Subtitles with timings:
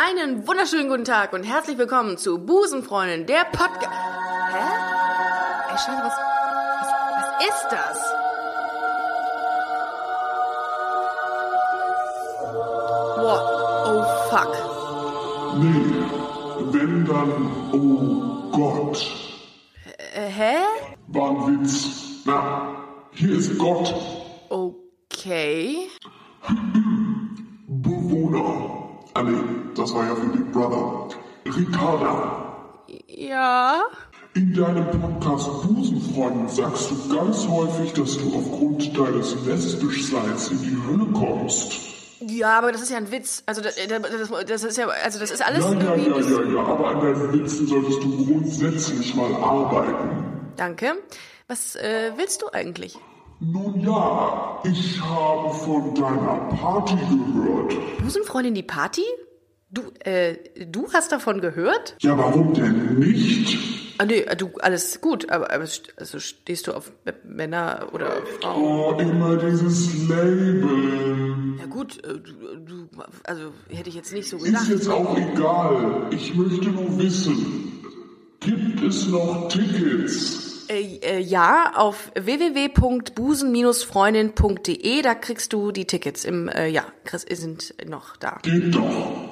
[0.00, 3.90] Einen wunderschönen guten Tag und herzlich willkommen zu Busenfreundin, der Podcast.
[4.52, 5.72] Hä?
[5.72, 6.12] Ey, Scheiße, was,
[6.78, 7.98] was, was ist das?
[13.16, 13.42] Boah,
[13.88, 14.54] oh fuck.
[15.58, 15.90] Nee,
[16.70, 19.04] wenn dann, oh Gott.
[20.14, 20.54] Äh, hä?
[21.08, 22.22] War ein Witz.
[22.24, 22.84] Na,
[23.14, 23.92] hier ist Gott,
[24.48, 25.67] Okay.
[29.88, 31.08] Das war ja für Big Brother.
[31.46, 33.80] Ricarda, Ja.
[34.34, 40.76] in deinem Podcast Busenfreund sagst du ganz häufig, dass du aufgrund deines Lesbischseins in die
[40.86, 41.72] Hölle kommst.
[42.20, 43.42] Ja, aber das ist ja ein Witz.
[43.46, 46.60] Also das, das, das ist ja, also das ist alles Ja, ja, ja, ja, ja,
[46.60, 50.52] aber an deinen Witzen solltest du grundsätzlich mal arbeiten.
[50.56, 50.96] Danke.
[51.46, 52.98] Was äh, willst du eigentlich?
[53.40, 57.74] Nun ja, ich habe von deiner Party gehört.
[58.02, 59.04] Busenfreundin die Party?
[59.70, 60.36] Du, äh,
[60.66, 61.94] du hast davon gehört?
[62.00, 63.58] Ja, warum denn nicht?
[63.98, 66.90] Ah, nee, du, alles gut, aber, aber also stehst du auf
[67.24, 68.62] Männer oder Frauen?
[68.62, 71.56] Oh, immer dieses Label.
[71.58, 72.88] Ja gut, äh, du,
[73.24, 74.68] also hätte ich jetzt nicht so Ist gedacht.
[74.70, 76.06] jetzt auch egal.
[76.12, 77.84] Ich möchte nur wissen,
[78.40, 80.64] gibt es noch Tickets?
[80.70, 87.74] Äh, äh, ja, auf www.busen-freundin.de, da kriegst du die Tickets im, äh, ja, Chris, sind
[87.86, 88.38] noch da.
[88.42, 89.27] Geht doch.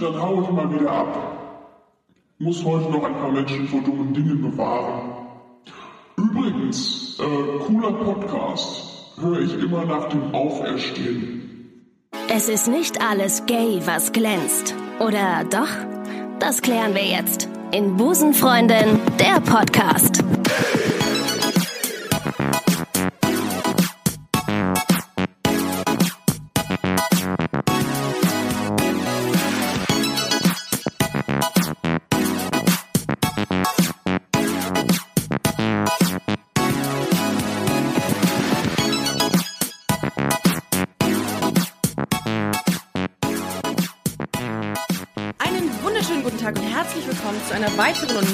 [0.00, 1.40] Dann hau ich mal wieder ab.
[2.38, 5.10] Muss heute noch ein paar Menschen vor dummen Dingen bewahren.
[6.16, 9.16] Übrigens, äh, cooler Podcast.
[9.20, 11.40] Höre ich immer nach dem Auferstehen.
[12.28, 14.74] Es ist nicht alles gay, was glänzt.
[15.00, 15.68] Oder doch?
[16.38, 20.24] Das klären wir jetzt in Busenfreundin, der Podcast.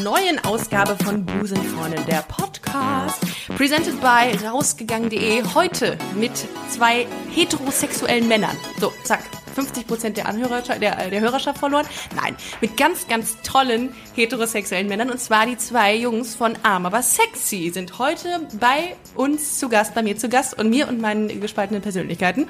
[0.07, 3.21] Neuen Ausgabe von Busenfreundin, der Podcast.
[3.57, 5.43] Presented by rausgegangen.de.
[5.53, 6.31] Heute mit
[6.71, 8.57] zwei heterosexuellen Männern.
[8.79, 9.36] So, zack.
[9.57, 11.87] 50% der Anhörer, der, der Hörerschaft verloren.
[12.15, 15.11] Nein, mit ganz, ganz tollen heterosexuellen Männern.
[15.11, 19.95] Und zwar die zwei Jungs von Arm, aber sexy sind heute bei uns zu Gast,
[19.95, 22.47] bei mir zu Gast und mir und meinen gespaltenen Persönlichkeiten.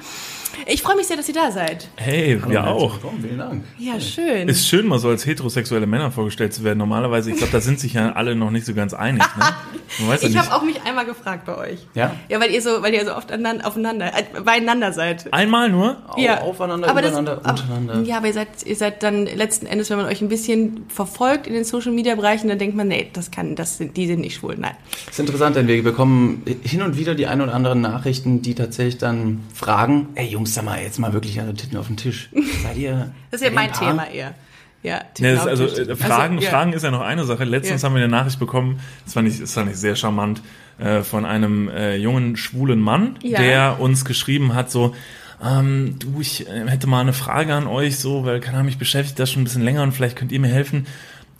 [0.65, 1.87] Ich freue mich sehr, dass ihr da seid.
[1.97, 2.93] Hey, wir auch.
[2.93, 3.63] Willkommen, vielen Dank.
[3.77, 4.47] Ja, schön.
[4.47, 6.79] Ist schön, mal so als heterosexuelle Männer vorgestellt zu werden.
[6.79, 9.23] Normalerweise, ich glaube, da sind sich ja alle noch nicht so ganz einig.
[9.37, 9.45] Ne?
[9.99, 11.79] Ja Ich habe auch mich einmal gefragt bei euch.
[11.93, 12.13] Ja?
[12.27, 15.31] Ja, weil ihr so, weil ihr so oft aneinander, aufeinander, äh, beieinander seid.
[15.33, 15.97] Einmal nur?
[16.17, 16.41] ja.
[16.41, 18.01] Aufeinander, aber das, untereinander.
[18.03, 21.47] Ja, aber ihr seid, ihr seid dann letzten Endes, wenn man euch ein bisschen verfolgt
[21.47, 24.21] in den Social Media Bereichen, dann denkt man, nee, das kann, das sind, die sind
[24.21, 24.55] nicht schwul.
[24.57, 24.73] Nein.
[25.05, 28.55] Das ist interessant, denn wir bekommen hin und wieder die ein oder anderen Nachrichten, die
[28.55, 32.29] tatsächlich dann fragen, ey Jungs, sag mal, jetzt mal wirklich alle Titten auf den Tisch.
[32.63, 33.11] Seid ihr...
[33.31, 33.71] Das ist ja mein?
[33.71, 34.33] Thema eher.
[34.83, 35.95] Ja, ist Titten also äh.
[35.95, 36.51] Fragen, Also, ja.
[36.51, 37.43] Fragen ist ja noch eine Sache.
[37.43, 37.87] Letztens Ja.
[37.87, 40.41] haben wir eine Nachricht bekommen, das fand ich, das fand ich sehr charmant,
[40.79, 43.39] äh, von einem äh, jungen schwulen Mann, Ja.
[43.39, 44.93] der uns geschrieben hat, so,
[45.43, 48.77] ähm, du, ich äh, hätte mal eine Frage an euch, so, weil keine Ahnung, mich
[48.77, 50.87] beschäftigt das schon ein bisschen länger und vielleicht könnt ihr mir helfen.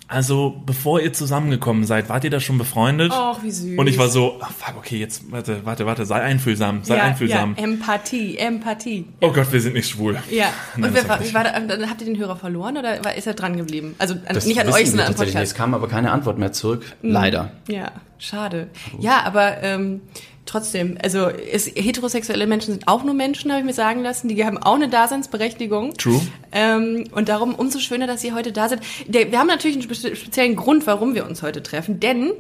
[0.10, 3.12] Also, bevor ihr zusammengekommen seid, wart ihr da schon befreundet?
[3.12, 3.78] Och, wie süß.
[3.78, 7.04] Und ich war so, ah, fuck, okay, jetzt, warte, warte, warte, sei einfühlsam, sei ja,
[7.04, 7.56] einfühlsam.
[7.58, 9.06] Ja, Empathie, Empathie.
[9.20, 10.18] Oh Gott, wir sind nicht schwul.
[10.32, 10.46] Ja.
[10.78, 13.28] Nein, Und wer war, war da, dann habt ihr den Hörer verloren oder war, ist
[13.28, 13.96] er dran geblieben?
[13.98, 15.18] Also an, Das nicht an euch, sondern nicht.
[15.18, 15.44] Podcast.
[15.44, 16.86] Es kam aber keine Antwort mehr zurück.
[17.02, 17.12] Mhm.
[17.12, 17.52] Leider.
[17.68, 18.70] Ja, schade.
[19.00, 20.00] Ja, aber ähm,
[20.48, 24.28] trotzdem, also es, heterosexuelle Menschen sind auch nur Menschen, habe ich mir sagen lassen.
[24.28, 25.94] Die haben auch eine Daseinsberechtigung.
[25.96, 26.22] True.
[26.52, 28.82] Ähm, und darum umso schöner, dass Sie heute da sind.
[29.08, 32.32] Der, wir haben natürlich einen spe speziellen Grund, warum wir uns heute treffen, denn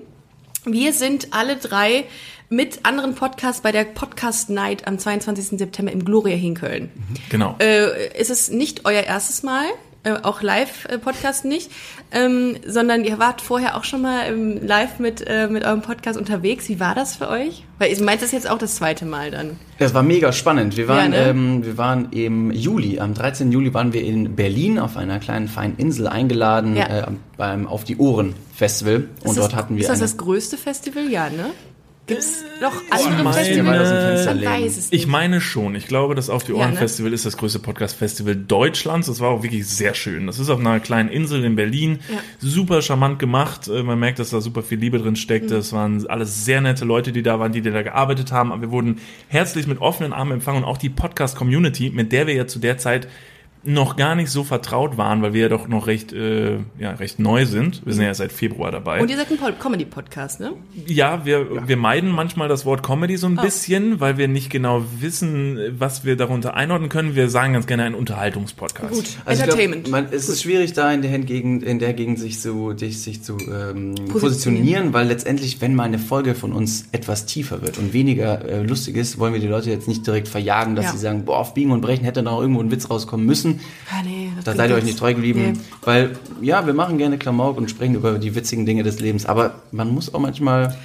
[0.65, 2.05] wir sind alle drei
[2.49, 5.59] mit anderen Podcasts bei der Podcast Night am 22.
[5.59, 6.89] September im Gloria in Köln.
[7.29, 7.55] Genau.
[7.59, 9.65] Äh, ist es nicht euer erstes Mal,
[10.07, 11.71] äh, auch Live-Podcast nicht,
[12.11, 16.17] ähm, sondern ihr wart vorher auch schon mal ähm, live mit, äh, mit eurem Podcast
[16.17, 16.69] unterwegs.
[16.69, 17.63] Wie war das für euch?
[17.79, 19.57] Weil ihr meint das jetzt auch das zweite Mal dann.
[19.79, 20.77] Das war mega spannend.
[20.77, 21.29] Wir waren, Ja, ne?
[21.29, 23.51] ähm, wir waren im Juli, am 13.
[23.51, 26.85] Juli waren wir in Berlin auf einer kleinen feinen Insel eingeladen Ja.
[26.87, 27.05] äh,
[27.37, 28.95] beim Auf die Ohren Festival.
[28.95, 31.09] Ist Und das, dort hatten wir Ist das eine, das größte Festival?
[31.09, 31.51] Ja, ne?
[32.07, 34.27] Gibt's noch ich andere meine- Festivals?
[34.45, 35.01] Weiß es nicht.
[35.01, 35.75] Ich meine schon.
[35.75, 36.77] Ich glaube, das Auf die Ohren Ja, ne?
[36.77, 39.07] Festival ist das größte Podcast-Festival Deutschlands.
[39.07, 40.25] Das war auch wirklich sehr schön.
[40.25, 41.99] Das ist auf einer kleinen Insel in Berlin.
[42.09, 42.19] Ja.
[42.39, 43.67] Super charmant gemacht.
[43.67, 45.15] Äh, Man merkt, dass da super viel Liebe drin Mhm.
[45.17, 45.51] steckt.
[45.51, 48.53] Das waren alles sehr nette Leute, die da waren, die da gearbeitet haben.
[48.53, 52.33] Aber wir wurden herzlich mit offenen Armen empfangen und auch die Podcast-Community, mit der wir
[52.33, 53.07] ja zu der Zeit
[53.63, 57.19] noch gar nicht so vertraut waren, weil wir ja doch noch recht, äh, ja, recht
[57.19, 57.85] neu sind.
[57.85, 59.01] Wir sind ja seit Februar dabei.
[59.01, 60.53] Und ihr seid ein Comedy-Podcast, ne?
[60.85, 64.83] Ja, wir, wir meiden manchmal das Wort Comedy so ein bisschen, weil wir nicht genau
[64.99, 67.15] wissen, was wir darunter einordnen können.
[67.15, 68.93] Wir sagen ganz gerne ein Unterhaltungspodcast.
[68.93, 69.05] Gut.
[69.25, 69.83] Also Entertainment.
[69.85, 73.01] Glaub, man, es ist schwierig, da in der Gegend, in der Gegend sich zu, dich,
[73.01, 74.07] sich zu ähm, Positionieren.
[74.11, 78.61] positionieren, weil letztendlich, wenn mal eine Folge von uns etwas tiefer wird und weniger äh,
[78.63, 80.91] lustig ist, wollen wir die Leute jetzt nicht direkt verjagen, dass Ja.
[80.93, 83.46] sie sagen, boah, auf Biegen und Brechen hätte noch irgendwo ein Witz rauskommen müssen.
[83.91, 85.59] Ah, nee, Da seid ihr euch nicht treu geblieben, Nee.
[85.83, 86.11] weil
[86.41, 89.89] ja, wir machen gerne Klamauk und sprechen über die witzigen Dinge des Lebens, aber man
[89.93, 90.75] muss auch manchmal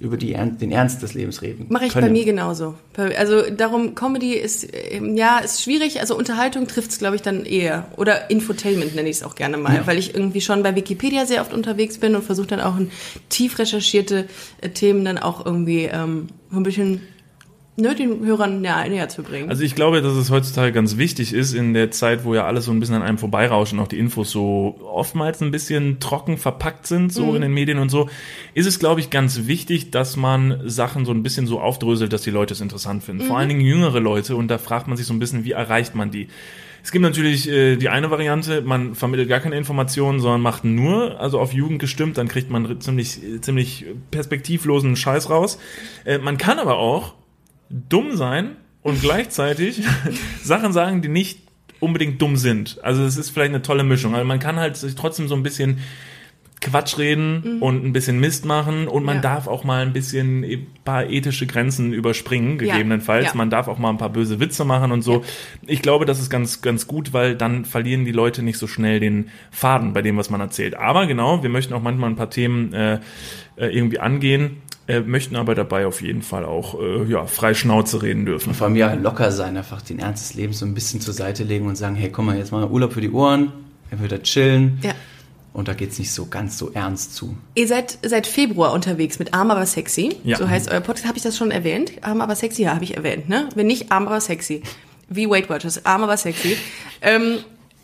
[0.00, 1.66] über die, den Ernst des Lebens reden.
[1.70, 2.06] Mache ich können.
[2.06, 2.74] bei mir genauso.
[2.96, 5.98] Also darum, Comedy ist, ähm, ja, ist schwierig.
[5.98, 7.86] Also Unterhaltung trifft es, glaube ich, dann eher.
[7.96, 9.86] Oder Infotainment nenne ich es auch gerne mal, Ja.
[9.88, 12.92] weil ich irgendwie schon bei Wikipedia sehr oft unterwegs bin und versuche dann auch in
[13.28, 14.28] tief recherchierte
[14.60, 17.00] äh, Themen dann auch irgendwie ähm, ein bisschen
[17.78, 19.48] ne, den Hörern näher, näher zu bringen.
[19.48, 22.64] Also ich glaube, dass es heutzutage ganz wichtig ist, in der Zeit, wo ja alles
[22.64, 26.36] so ein bisschen an einem vorbeirauscht und auch die Infos so oftmals ein bisschen trocken
[26.36, 28.08] verpackt sind, so in den Medien und so,
[28.54, 32.22] ist es, glaube ich, ganz wichtig, dass man Sachen so ein bisschen so aufdröselt, dass
[32.22, 33.24] die Leute es interessant finden.
[33.24, 35.94] Vor allen Dingen jüngere Leute und da fragt man sich so ein bisschen, wie erreicht
[35.94, 36.28] man die?
[36.82, 41.20] Es gibt natürlich äh, die eine Variante, man vermittelt gar keine Informationen, sondern macht nur,
[41.20, 45.58] also auf Jugend gestimmt, dann kriegt man ziemlich, ziemlich perspektivlosen Scheiß raus.
[46.04, 47.14] Äh, man kann aber auch
[47.70, 49.82] dumm sein und gleichzeitig
[50.42, 51.40] Sachen sagen, die nicht
[51.80, 52.78] unbedingt dumm sind.
[52.82, 54.14] Also es ist vielleicht eine tolle Mischung.
[54.14, 55.78] Also man kann halt sich trotzdem so ein bisschen
[56.60, 59.22] Quatsch reden und ein bisschen Mist machen und man Ja.
[59.22, 62.72] darf auch mal ein bisschen ein paar ethische Grenzen überspringen, Ja.
[62.72, 63.26] gegebenenfalls.
[63.26, 63.34] Ja.
[63.36, 65.22] Man darf auch mal ein paar böse Witze machen und so.
[65.68, 68.98] Ich glaube, das ist ganz, ganz gut, weil dann verlieren die Leute nicht so schnell
[68.98, 70.74] den Faden bei dem, was man erzählt.
[70.74, 72.94] Aber genau, wir möchten auch manchmal ein paar Themen äh,
[73.54, 74.56] äh, irgendwie angehen,
[74.88, 78.54] äh, möchten aber dabei auf jeden Fall auch äh, ja, frei Schnauze reden dürfen.
[78.54, 81.44] Vor allem ja locker sein, einfach den Ernst des Lebens so ein bisschen zur Seite
[81.44, 83.52] legen und sagen, hey, komm mal, jetzt mal Urlaub für die Ohren,
[83.90, 84.78] wir wieder chillen.
[84.82, 84.94] ja.
[85.54, 87.36] Und da geht's nicht so ganz so ernst zu.
[87.56, 90.14] Ihr seid seit Februar unterwegs mit Arm aber sexy.
[90.22, 90.36] Ja.
[90.36, 91.08] So heißt euer Podcast.
[91.08, 91.92] Habe ich das schon erwähnt?
[92.02, 92.62] Arm aber sexy?
[92.62, 93.48] Ja, habe ich erwähnt, ne?
[93.56, 94.62] Wenn nicht, Arm aber sexy.
[95.08, 95.84] Wie Weight Watchers.
[95.84, 96.56] Arm aber sexy.
[97.00, 97.38] Ähm,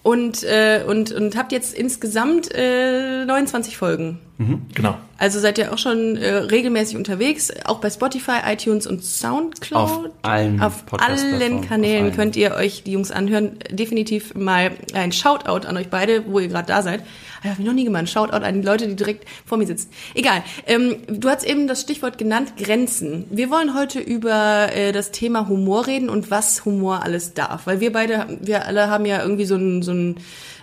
[0.05, 4.21] und, äh, und, und habt jetzt insgesamt äh, 29 Folgen.
[4.37, 4.97] Genau.
[5.17, 9.81] Also seid ihr auch schon äh, regelmäßig unterwegs, auch bei Spotify, iTunes und Soundcloud.
[9.81, 12.17] Auf allen Auf allen auf Kanälen allen.
[12.17, 13.53] könnt ihr euch die Jungs anhören.
[13.71, 17.05] Definitiv mal ein Shoutout an euch beide, wo ihr gerade da seid.
[17.45, 18.03] Ich habe ich noch nie gemacht.
[18.03, 19.91] Ein Shoutout an die Leute, die direkt vor mir sitzen.
[20.15, 20.43] Egal.
[20.67, 23.27] Ähm, du hast eben das Stichwort genannt, Grenzen.
[23.31, 27.69] Wir wollen heute über äh, das Thema Humor reden und was Humor alles darf.
[27.69, 30.17] Weil wir beide, wir alle haben ja irgendwie so ein, so ein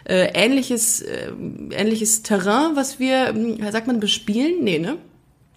[0.06, 1.32] äh, ähnliches, äh,
[1.72, 4.64] ähnliches Terrain, was wir, hm, sagt man, bespielen?
[4.64, 4.98] Nee, ne?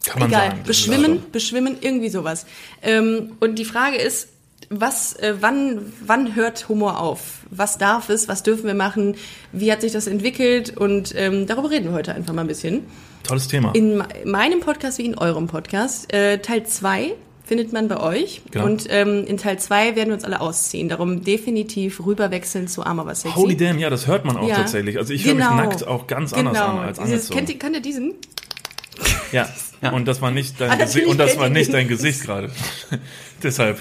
[0.07, 0.63] Kann man Egal, sagen.
[0.67, 2.45] beschwimmen, beschwimmen, irgendwie sowas.
[2.83, 4.29] Ähm, und die Frage ist,
[4.71, 7.41] was, äh, wann, wann hört Humor auf?
[7.51, 8.29] Was darf es?
[8.29, 9.17] Was dürfen wir machen?
[9.53, 10.77] Wie hat sich das entwickelt?
[10.77, 12.83] Und ähm, darüber reden wir heute einfach mal ein bisschen.
[13.23, 13.73] Tolles Thema.
[13.75, 16.13] In me- meinem Podcast wie in eurem Podcast.
[16.13, 17.15] Äh, Teil 2
[17.45, 18.41] findet man bei euch.
[18.51, 18.65] Genau.
[18.65, 20.89] Und ähm, in Teil 2 werden wir uns alle ausziehen.
[20.89, 23.37] Darum definitiv rüberwechseln zu Arm aber sexy.
[23.37, 24.57] Holy damn, ja, das hört man auch Ja.
[24.57, 24.97] tatsächlich.
[24.99, 25.55] Also ich höre Genau.
[25.55, 26.79] mich nackt auch ganz anders genau.
[26.79, 27.37] an als angezogen.
[27.39, 28.15] kennt, ihr, kennt ihr diesen?
[29.33, 29.49] Ja.
[29.93, 32.51] und das war nicht dein Ah, Gesicht natürlich und das war nicht dein Gesicht gerade.
[33.43, 33.79] Deshalb.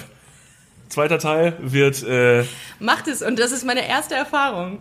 [0.88, 2.44] Zweiter Teil wird, äh,
[2.80, 3.22] Macht es.
[3.22, 4.78] Und das ist meine erste Erfahrung.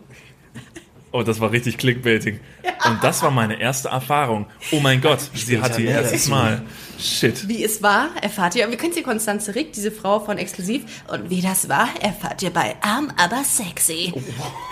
[1.12, 2.40] oh, das war richtig Clickbaiting.
[2.86, 4.48] Und das war meine erste Erfahrung.
[4.72, 6.28] Oh mein Gott, sie hat ihr erstes.
[6.28, 6.62] Mal.
[7.00, 7.48] Shit.
[7.48, 8.70] Wie es war, erfahrt ihr.
[8.70, 10.84] Wir kennen sie Konstanze Rick, diese Frau von Exklusiv.
[11.08, 14.14] Und wie das war, erfahrt ihr bei Arm aber sexy.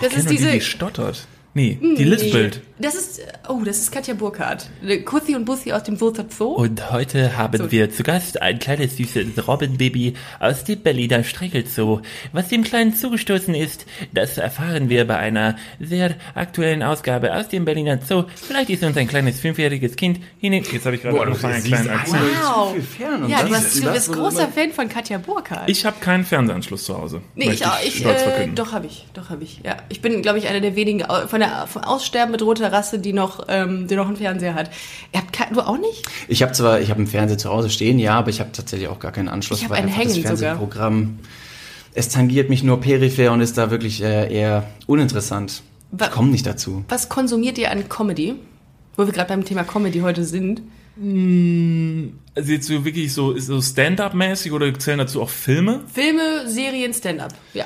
[0.00, 0.52] das Kennt ist nur die, diese.
[0.52, 1.26] die stottert.
[1.54, 2.62] Nee, die lispelt.
[2.78, 4.68] Das ist, oh, das ist Katja Burkhardt.
[5.04, 6.46] Kuthi und Bussi aus dem Wurzer Zoo.
[6.54, 7.70] Und heute haben So.
[7.70, 12.00] wir zu Gast ein kleines süßes Robbenbaby aus dem Berliner Streichelzoo.
[12.32, 17.64] Was dem Kleinen zugestoßen ist, das erfahren wir bei einer sehr aktuellen Ausgabe aus dem
[17.66, 18.24] Berliner Zoo.
[18.34, 20.64] Vielleicht ist uns ein kleines fünfjähriges Kind hinein.
[20.72, 22.22] Jetzt habe ich gerade angefangen, einen kleinen Akzent.
[22.42, 22.74] Wow.
[22.96, 23.24] fern.
[23.24, 25.68] Und ja, das du, du bist wurde großer Fan von Katja Burkhardt.
[25.68, 27.20] Ich habe keinen Fernsehanschluss zu Hause.
[27.34, 27.78] Nee, ich, auch.
[27.84, 28.54] Ich, stolz äh, verkünden.
[28.56, 29.60] doch habe ich, doch habe ich.
[29.62, 33.12] Ja, ich bin, glaube ich, einer der wenigen au- von von Aussterben bedrohter Rasse, die
[33.12, 34.70] noch, ähm, die noch einen Fernseher hat.
[35.12, 36.02] Ihr habt kein, du auch nicht?
[36.28, 38.88] Ich habe zwar, ich habe einen Fernseher zu Hause stehen, ja, aber ich habe tatsächlich
[38.88, 39.58] auch gar keinen Anschluss.
[39.58, 40.36] Ich hab weil einen das hängen sogar.
[40.36, 41.18] Fernsehprogramm,
[41.94, 45.62] es tangiert mich nur peripher und ist da wirklich äh, eher uninteressant.
[45.90, 46.84] Wa- Ich komme nicht dazu.
[46.88, 48.34] Was konsumiert ihr an Comedy?
[48.96, 50.62] Wo wir gerade beim Thema Comedy heute sind.
[52.34, 55.80] Also jetzt so wirklich so, so Stand-up-mäßig oder zählen dazu auch Filme?
[55.92, 57.32] Filme, Serien, Stand-up.
[57.54, 57.64] Ja.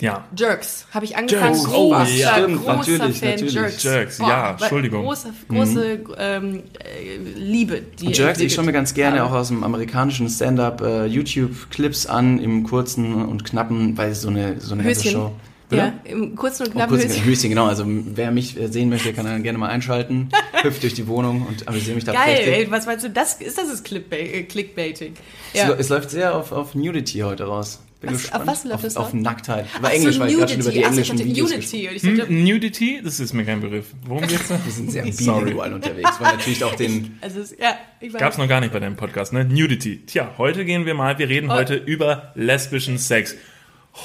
[0.00, 0.24] Ja.
[0.36, 0.86] Jerks.
[0.92, 1.54] Habe ich angefangen.
[1.54, 2.32] Jerks, großer, oh, ja.
[2.38, 3.28] Stimmt, großer natürlich, Fan.
[3.30, 3.54] natürlich.
[3.54, 3.82] Jerks.
[3.82, 5.02] Jerks, ja, weil- Entschuldigung.
[5.04, 7.82] Große, große ähm, äh, Liebe.
[8.00, 9.30] Die Jerks, ich schaue mir ganz gerne habe.
[9.30, 14.28] auch aus dem amerikanischen Stand-up äh, YouTube-Clips an, im kurzen und knappen, weil es so
[14.28, 15.10] eine, so eine ganze.
[15.10, 15.32] Show.
[15.72, 17.24] Ja, im kurzen und Oh, knappen kurz Höschen.
[17.24, 17.66] Höschen, genau.
[17.66, 20.30] Also wer mich äh, sehen möchte, kann dann gerne mal einschalten.
[20.62, 23.56] Hüpft durch die Wohnung und amüsiere mich da Geil, ey, was meinst du, das ist
[23.56, 25.14] das ist äh, Clickbaiting.
[25.52, 25.68] Es, Ja.
[25.68, 27.78] lo- es läuft sehr auf, auf Nudity heute raus.
[28.00, 28.42] Bin Was- gespannt.
[28.42, 29.12] auf was läuft auf, es auf raus?
[29.14, 29.66] Nacktheit.
[29.72, 30.84] Ach Aber Englisch, so, weil ich gerade schon über die Nudity.
[30.86, 31.82] Ach englischen Videos Unity.
[31.82, 33.86] gesprochen Und ich dachte, Hm, Nudity, das ist mir kein Begriff.
[34.06, 34.58] Worum geht's da?
[34.64, 35.40] Wir sind sehr Sorry.
[35.44, 37.18] bilingual unterwegs, weil natürlich auch den...
[37.20, 38.12] also, es- ja, ich.
[38.14, 39.44] Gab's noch gar nicht bei deinem Podcast, ne?
[39.44, 39.98] Nudity.
[40.06, 41.54] Tja, heute gehen wir mal, wir reden Oh.
[41.54, 43.36] heute über lesbischen Sex.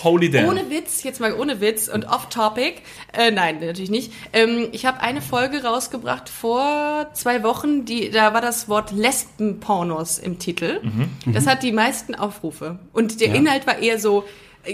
[0.03, 0.49] Holy damn.
[0.49, 2.81] Ohne Witz, jetzt mal ohne Witz und off-topic.
[3.13, 4.11] Äh, nein, natürlich nicht.
[4.33, 10.17] Ähm, ich habe eine Folge rausgebracht vor zwei Wochen, die, da war das Wort Lesbenpornos
[10.19, 10.81] im Titel.
[11.25, 12.79] Das hat die meisten Aufrufe.
[12.93, 13.35] Und der Ja.
[13.35, 14.25] Inhalt war eher so,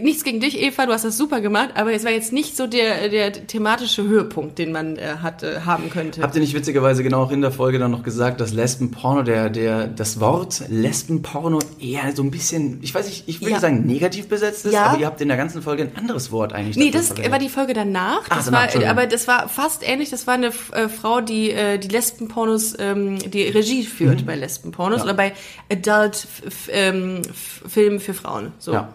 [0.01, 2.67] nichts gegen dich, Eva, du hast das super gemacht, aber es war jetzt nicht so
[2.67, 6.21] der, der thematische Höhepunkt, den man äh, hat, äh, haben könnte.
[6.21, 9.49] Habt ihr nicht witzigerweise genau auch in der Folge dann noch gesagt, dass Lesbenporno, der,
[9.49, 13.59] der, das Wort Lesbenporno eher so ein bisschen, ich weiß nicht, ich würde Ja.
[13.59, 14.85] sagen negativ besetzt ist, Ja.
[14.87, 16.77] aber ihr habt in der ganzen Folge ein anderes Wort eigentlich.
[16.77, 17.31] Nee, das verwendet.
[17.31, 18.27] war die Folge danach.
[18.29, 20.09] Das danach, war, aber das war fast ähnlich.
[20.09, 25.01] Das war eine äh, Frau, die äh, die Lesbenpornos, ähm, die Regie führt bei Lesbenpornos
[25.01, 25.07] Mhm.
[25.07, 25.13] Ja.
[25.13, 25.33] oder bei
[25.71, 26.15] Adult
[26.47, 27.21] F- ähm,
[27.67, 28.51] Filmen für Frauen.
[28.59, 28.73] So.
[28.73, 28.93] Ja.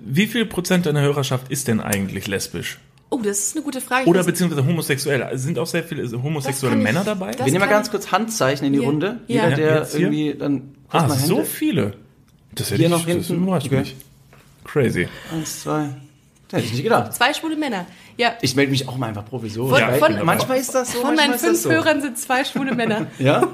[0.00, 2.78] Wie viel Prozent deiner Hörerschaft ist denn eigentlich lesbisch?
[3.10, 4.08] Oh, das ist eine gute Frage.
[4.08, 5.22] Oder beziehungsweise homosexuell?
[5.22, 7.32] Also Sind auch sehr viele homosexuelle Das kann ich- Männer dabei?
[7.32, 8.84] das- Wir nehmen mal ganz kurz Handzeichen in die Ja.
[8.86, 9.20] Runde.
[9.26, 9.34] Ja.
[9.34, 10.00] Jeder, Ja, der jetzt hier.
[10.12, 10.74] irgendwie dann...
[10.90, 11.94] ah, mal so viele.
[12.54, 13.42] Das hätte Hier ich, noch das hinten.
[13.42, 13.78] überrascht Okay.
[13.80, 13.96] mich.
[14.64, 15.08] Crazy.
[15.32, 15.88] Eins, zwei...
[16.50, 17.14] Das hätte ich nicht gedacht.
[17.14, 17.86] zwei schwule Männer.
[18.16, 18.34] Ja.
[18.42, 19.80] Ich melde mich auch mal einfach provisorisch.
[19.98, 21.70] Von- von- manchmal ist das so, Von meinen fünf so.
[21.70, 23.06] Hörern sind zwei schwule Männer.
[23.18, 23.46] Ja?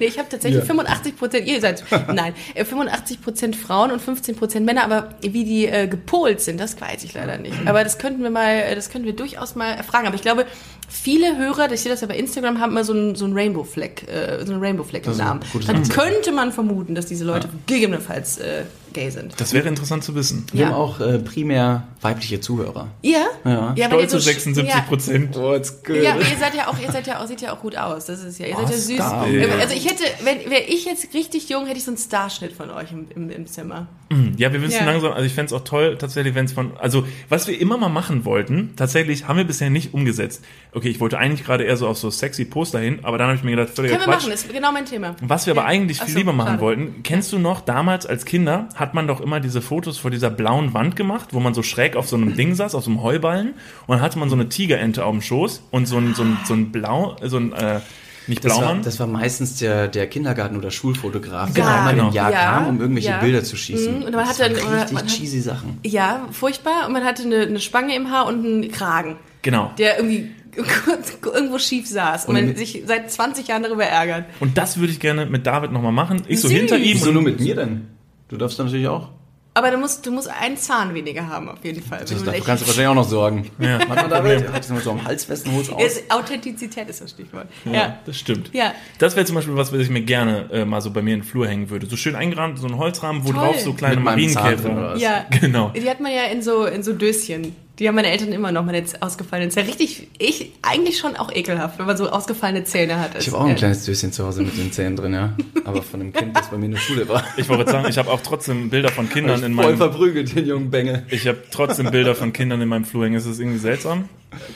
[0.00, 0.66] Nee, ich habe tatsächlich Ja.
[0.66, 5.44] 85 Prozent, ihr seid, nein, äh, 85 Prozent Frauen und 15 Prozent Männer, aber wie
[5.44, 7.54] die äh, gepolt sind, das weiß ich leider nicht.
[7.66, 10.06] Aber das könnten wir mal, äh, das könnten wir durchaus mal erfragen.
[10.06, 10.46] Aber ich glaube,
[10.88, 13.62] viele Hörer, ich sehe das ja bei Instagram, haben immer so einen so einen Rainbow
[13.64, 15.40] Flag, äh, so einen Rainbow Flag im Namen.
[15.66, 18.62] Dann könnte man vermuten, dass diese Leute gegebenenfalls äh,
[18.94, 19.40] gay sind.
[19.40, 20.46] Das wäre interessant zu wissen.
[20.52, 20.66] Wir Ja.
[20.68, 22.88] haben auch äh, primär weibliche Zuhörer.
[23.02, 23.26] Ja?
[23.44, 23.74] Ja.
[23.76, 24.80] ja Stolze so sch- 76 ja.
[24.82, 25.36] Prozent.
[25.36, 26.02] Oh, it's good.
[26.02, 28.06] Ja, aber ihr seid ja auch, ihr seid ja auch, seht ja auch gut aus.
[28.06, 28.94] Das ist ja, ihr seid ja süß.
[28.96, 29.22] Star.
[29.60, 32.70] Also ich hätte, wenn wäre ich jetzt richtig jung, hätte ich so einen Starschnitt von
[32.70, 33.88] euch im, im, im Zimmer.
[34.36, 34.84] Ja, wir wissen Ja.
[34.90, 37.90] langsam, also ich fänd's auch toll, tatsächlich, wenn es von, also was wir immer mal
[37.90, 40.42] machen wollten, tatsächlich haben wir bisher nicht umgesetzt.
[40.72, 43.36] Okay, ich wollte eigentlich gerade eher so auf so sexy Poster hin, aber dann habe
[43.36, 44.22] ich mir gedacht, völliger Können wir Quatsch.
[44.24, 45.14] machen, ist genau mein Thema.
[45.20, 46.60] Was wir aber eigentlich Ach viel so, lieber machen schade.
[46.62, 50.30] wollten, kennst du noch, damals als Kinder hat man doch immer diese Fotos vor dieser
[50.30, 53.02] blauen Wand gemacht, wo man so schräg auf so einem Ding saß, auf so einem
[53.02, 53.48] Heuballen,
[53.86, 56.36] und dann hatte man so eine Tigerente auf dem Schoß und so ein, so ein,
[56.46, 57.80] so ein blau, so ein, äh,
[58.26, 62.08] nicht Das war, das war meistens der, der Kindergarten- oder Schulfotograf, Genau, der einmal genau.
[62.08, 63.18] im Jahr Ja, kam, um irgendwelche ja.
[63.20, 64.00] Bilder zu schießen.
[64.00, 65.78] Mhm, und man das hatte- richtig man hat- cheesy Sachen.
[65.82, 66.86] Ja, furchtbar.
[66.86, 69.72] Und man hatte eine, eine Spange im Haar und einen Kragen, genau.
[69.78, 70.28] der irgendwie
[71.24, 74.24] irgendwo schief saß und Und man sich seit 20 Jahren darüber ärgert.
[74.40, 76.22] Und das würde ich gerne mit David nochmal machen.
[76.28, 76.56] Ich so Süß.
[76.56, 77.86] hinter ihm Wieso und nur mit mir denn?
[78.28, 79.08] Du darfst da natürlich auch.
[79.54, 81.98] Aber du musst, du musst einen Zahn weniger haben, auf jeden Fall.
[82.00, 83.50] wenn Das, du dafür kannst du wahrscheinlich auch noch sorgen.
[83.58, 85.82] Ja, Warte mal, David, hat es so am Hals fest und hol's aus.
[85.82, 87.48] Ist- Authentizität ist das Stichwort.
[87.64, 87.98] Ja, Ja.
[88.06, 88.50] das stimmt.
[88.52, 88.72] Ja.
[88.98, 91.20] Das wäre zum Beispiel was, was ich mir gerne äh, mal so bei mir in
[91.20, 91.86] den Flur hängen würde.
[91.86, 93.40] So schön eingerahmt, so ein Holzrahmen, wo Toll.
[93.46, 94.76] drauf so kleine Marienkäfer.
[94.92, 95.00] was?
[95.02, 95.24] Ja.
[95.40, 95.70] Genau.
[95.70, 97.56] Die hat man ja in so, in so Döschen.
[97.78, 99.44] Die haben meine Eltern immer noch mal jetzt ausgefallen.
[99.44, 103.16] Das ist ja richtig, ich, eigentlich schon auch ekelhaft, wenn man so ausgefallene Zähne hat.
[103.18, 105.36] Ich habe auch ein kleines Döschen zu Hause mit den Zähnen drin, ja.
[105.64, 107.22] Aber von einem Kind, das bei mir in der Schule war.
[107.36, 109.76] Ich wollte sagen, ich habe auch trotzdem Bilder von Kindern in voll meinem.
[109.76, 111.04] verprügelt, den jungen Bengel.
[111.10, 113.16] Ich habe trotzdem Bilder von Kindern in meinem Flur hängen.
[113.16, 114.08] Ist das irgendwie seltsam?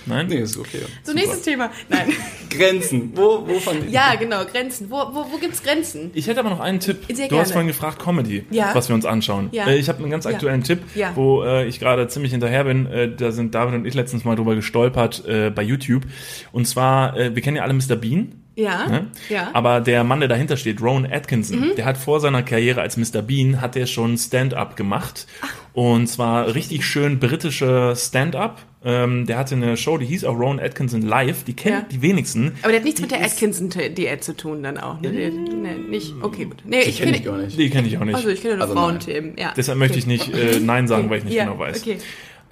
[0.07, 0.27] Nein?
[0.29, 0.83] Nee, ist okay.
[1.03, 1.71] So, nächstes Thema.
[1.89, 2.13] Nein.
[2.51, 3.13] Grenzen.
[3.15, 3.93] Wo, wo fangen die?
[3.93, 4.91] Ja, genau, Grenzen.
[4.91, 6.11] Wo, wo, wo gibt's Grenzen?
[6.15, 6.99] Ich hätte aber noch einen Tipp.
[7.09, 7.53] Sehr du hast gerne.
[7.53, 8.75] vorhin gefragt, Comedy, Ja.
[8.75, 9.49] was wir uns anschauen.
[9.53, 9.67] Ja.
[9.69, 11.13] Äh, ich habe einen ganz aktuellen Tipp, Ja.
[11.15, 12.87] wo äh, ich gerade ziemlich hinterher bin.
[12.87, 16.03] Äh, da sind David und ich letztens mal drüber gestolpert äh, bei YouTube.
[16.53, 17.97] Und zwar, äh, wir kennen ja alle Mr.
[17.97, 18.42] Bean.
[18.55, 18.87] Ja.
[18.87, 19.07] Ne?
[19.29, 19.45] Ja.
[19.45, 19.55] Mhm.
[19.55, 23.23] Aber der Mann, der dahinter steht, Rowan Atkinson, der hat vor seiner Karriere als Mr.
[23.23, 25.27] Bean, hat er schon Stand-up gemacht.
[25.73, 28.61] Und zwar richtig schön britische Stand-up.
[28.85, 31.45] Ähm, der hatte eine Show, die hieß auch Rowan Atkinson Live.
[31.45, 31.87] Die kennen Ja.
[31.91, 32.53] die wenigsten.
[32.63, 35.01] Aber der hat nichts mit Die der ist- Atkinson-Diät zu tun dann auch.
[35.01, 35.13] Ne?
[35.13, 36.13] Der- Nee, nicht.
[36.21, 36.57] Okay, gut.
[36.65, 37.57] Nee, ich Kenn kenne ich gar nicht.
[37.59, 38.17] Die kenne ich auch nicht.
[38.17, 39.37] Also ich kenne nur Also Frauenthemen.
[39.39, 39.53] Ja.
[39.57, 41.81] Deshalb möchte ich nicht äh, Nein sagen, weil ich nicht Ja, genau weiß.
[41.81, 41.99] okay.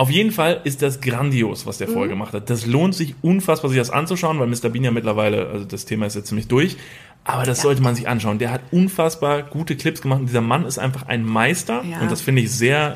[0.01, 1.93] Auf jeden Fall ist das grandios, was der Mhm.
[1.93, 2.49] vorher gemacht hat.
[2.49, 4.71] Das lohnt sich unfassbar, sich das anzuschauen, weil Mr.
[4.71, 6.79] Bean ja mittlerweile, also das Thema ist jetzt ziemlich durch.
[7.23, 8.39] Aber das sollte man sich anschauen.
[8.39, 12.01] Der hat unfassbar gute Clips gemacht und dieser Mann ist einfach ein Meister Ja.
[12.01, 12.95] und das finde ich sehr,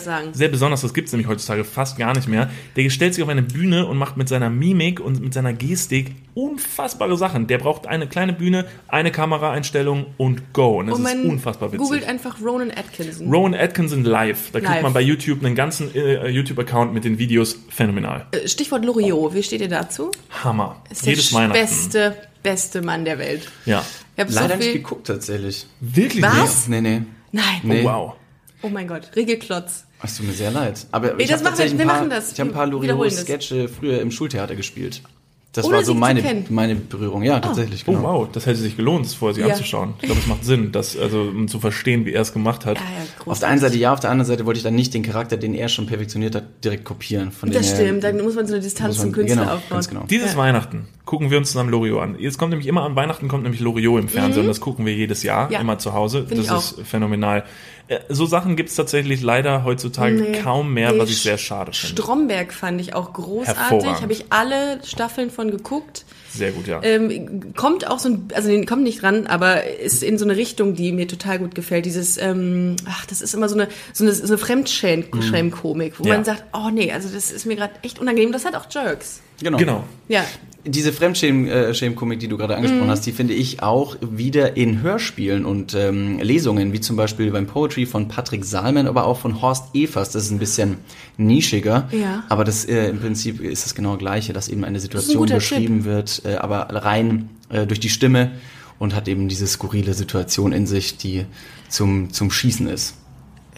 [0.00, 0.30] sagen.
[0.32, 0.80] sehr besonders.
[0.80, 2.50] Das gibt es nämlich heutzutage fast gar nicht mehr.
[2.74, 6.16] Der stellt sich auf eine Bühne und macht mit seiner Mimik und mit seiner Gestik
[6.34, 7.46] unfassbare Sachen.
[7.46, 10.78] Der braucht eine kleine Bühne, eine Kameraeinstellung und go.
[10.80, 11.86] Und das Und ist unfassbar witzig.
[11.86, 13.32] googelt einfach Ronan Atkinson.
[13.32, 14.50] Rowan Atkinson live.
[14.52, 14.82] Da kriegt Live.
[14.82, 18.26] man bei YouTube einen ganzen äh, YouTube-Account mit den Videos phänomenal.
[18.32, 20.10] Äh, Stichwort Loriot, wie steht ihr dazu?
[20.44, 20.82] Hammer.
[20.90, 21.60] Ist Jedes der Weihnachten.
[21.60, 23.50] beste, beste Mann der Welt.
[23.66, 23.84] Ja.
[24.16, 25.66] Ich hab Leider so nicht geguckt, tatsächlich.
[25.80, 26.22] Wirklich?
[26.22, 26.68] Was?
[26.68, 27.02] Nee, nee.
[27.32, 27.44] Nein.
[27.62, 27.84] Nee.
[27.84, 28.14] Wow.
[28.62, 29.84] Oh mein Gott, Regelklotz.
[30.02, 30.86] Es tut mir sehr leid.
[30.92, 32.32] Aber Ey, ich habe wir- wir ein paar, machen das.
[32.32, 35.02] ich habe ein paar Loriot-Sketche früher im Schultheater gespielt.
[35.52, 37.24] Das Ohne war so meine, meine Berührung.
[37.24, 38.02] Ja, tatsächlich, Oh genau.
[38.04, 39.50] wow, das hätte sich gelohnt, es vorher sich Ja.
[39.52, 39.94] anzuschauen.
[39.98, 42.76] Ich glaube, es macht Sinn, das, also, um zu verstehen, wie er es gemacht hat.
[42.78, 43.26] Ja, ja.
[43.32, 45.36] Auf der einen Seite ja, auf der anderen Seite wollte ich dann nicht den Charakter,
[45.36, 47.32] den er schon perfektioniert hat, direkt kopieren.
[47.32, 49.80] Von Das stimmt, dann muss man so eine Distanz man- zum Künstler genau, aufbauen.
[49.88, 50.04] Genau.
[50.08, 52.16] Dieses Weihnachten gucken wir uns zusammen Loriot an.
[52.20, 54.94] Jetzt kommt nämlich immer an Weihnachten kommt nämlich Loriot im Fernsehen und das gucken wir
[54.94, 55.52] jedes Jahr, Mhm.
[55.52, 55.60] Ja.
[55.60, 56.26] immer zu Hause.
[56.28, 57.42] Find das ist phänomenal.
[57.90, 60.40] Äh, So Sachen gibt es tatsächlich leider heutzutage Nee.
[60.42, 62.00] kaum mehr, Nee, was ich sehr schade finde.
[62.02, 63.60] Stromberg fand ich auch großartig.
[63.60, 64.02] Hervorragend.
[64.02, 66.04] Habe ich alle Staffeln von geguckt.
[66.32, 66.80] Sehr gut, ja.
[66.84, 70.36] Ähm, kommt auch so ein, also nee, kommt nicht ran, aber ist in so eine
[70.36, 71.86] Richtung, die mir total gut gefällt.
[71.86, 76.14] Dieses, ähm, ach, das ist immer so eine, so eine, so eine Fremdschämen-Komik, wo Ja.
[76.14, 78.30] man sagt, oh nee, also das ist mir gerade echt unangenehm.
[78.30, 79.20] Das hat auch Jerks.
[79.42, 79.58] Genau.
[79.58, 79.84] genau.
[80.08, 80.24] Ja.
[80.64, 82.90] Diese Fremdschämen-Komik, die du gerade angesprochen Mhm.
[82.90, 87.46] hast, die finde ich auch wieder in Hörspielen und ähm, Lesungen, wie zum Beispiel beim
[87.46, 90.10] Poetry von Patrick Salmen, aber auch von Horst Evers.
[90.10, 90.76] Das ist ein bisschen
[91.16, 92.24] nischiger, Ja.
[92.28, 95.84] aber das äh, im Prinzip ist das genau gleiche, dass eben eine Situation guter beschrieben
[95.84, 98.32] wird, äh, aber rein äh, durch die Stimme
[98.78, 101.24] und hat eben diese skurrile Situation in sich, die
[101.68, 102.94] zum, zum Schießen ist.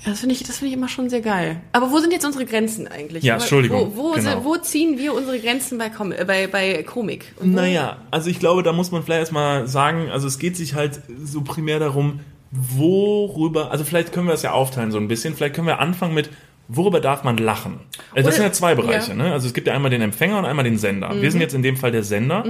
[0.04, 1.60] Das finde ich, das finde ich immer schon sehr geil.
[1.72, 3.22] Aber wo sind jetzt unsere Grenzen eigentlich?
[3.22, 4.30] Ja, Aber Entschuldigung, Wo, wo, genau.
[4.30, 7.32] sind, wo ziehen wir unsere Grenzen bei, Com äh, bei, bei Komik?
[7.40, 11.00] Naja, also ich glaube, da muss man vielleicht erstmal sagen, also es geht sich halt
[11.24, 15.54] so primär darum, worüber, also vielleicht können wir das ja aufteilen so ein bisschen, vielleicht
[15.54, 16.30] können wir anfangen mit,
[16.68, 17.80] worüber darf man lachen?
[18.14, 19.16] Also das Oder- sind ja zwei Bereiche, ja.
[19.16, 19.32] ne?
[19.32, 21.10] Also es gibt ja einmal den Empfänger und einmal den Sender.
[21.20, 22.44] Wir sind jetzt in dem Fall der Sender.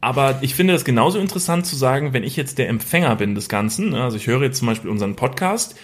[0.00, 3.48] Aber ich finde das genauso interessant zu sagen, wenn ich jetzt der Empfänger bin des
[3.48, 4.02] Ganzen, ne?
[4.04, 5.76] also ich höre jetzt zum Beispiel unseren Podcast,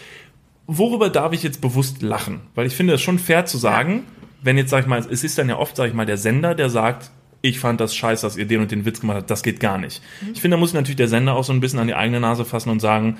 [0.66, 2.40] worüber darf ich jetzt bewusst lachen?
[2.54, 4.04] Weil ich finde es schon fair zu sagen,
[4.42, 6.54] wenn jetzt, sag ich mal, es ist dann ja oft, sag ich mal, der Sender,
[6.54, 9.42] der sagt, ich fand das scheiße, dass ihr den und den Witz gemacht habt, das
[9.42, 10.02] geht gar nicht.
[10.33, 12.44] Ich finde, da muss natürlich der Sender auch so ein bisschen an die eigene Nase
[12.44, 13.18] fassen und sagen,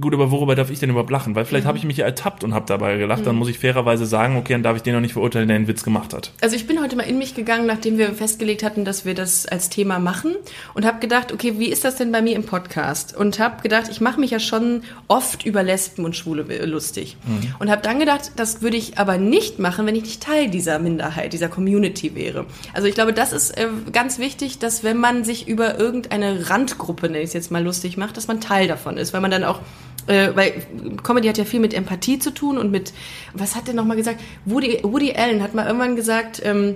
[0.00, 1.34] gut, aber worüber darf ich denn überhaupt lachen?
[1.34, 4.06] Weil vielleicht habe ich mich ja ertappt und habe dabei gelacht, dann muss ich fairerweise
[4.06, 6.32] sagen, okay, dann darf ich den noch nicht verurteilen, der einen Witz gemacht hat.
[6.40, 9.46] Also ich bin heute mal in mich gegangen, nachdem wir festgelegt hatten, dass wir das
[9.46, 10.36] als Thema machen
[10.74, 13.16] und habe gedacht, okay, wie ist das denn bei mir im Podcast?
[13.16, 17.16] Und habe gedacht, ich mache mich ja schon oft über Lesben und Schwule lustig.
[17.58, 20.78] Und habe dann gedacht, das würde ich aber nicht machen, wenn ich nicht Teil dieser
[20.78, 22.46] Minderheit, dieser Community wäre.
[22.72, 27.06] Also ich glaube, das ist äh, ganz wichtig, dass wenn man sich über irgendeine Randgruppe,
[27.06, 29.44] nenne ich es jetzt mal lustig macht, dass man Teil davon ist, weil man dann
[29.44, 29.60] auch
[30.08, 30.54] äh, weil
[31.02, 32.92] Comedy hat ja viel mit Empathie zu tun und mit,
[33.34, 34.20] was hat der nochmal gesagt?
[34.44, 36.74] Woody, Woody Allen hat mal irgendwann gesagt, ähm,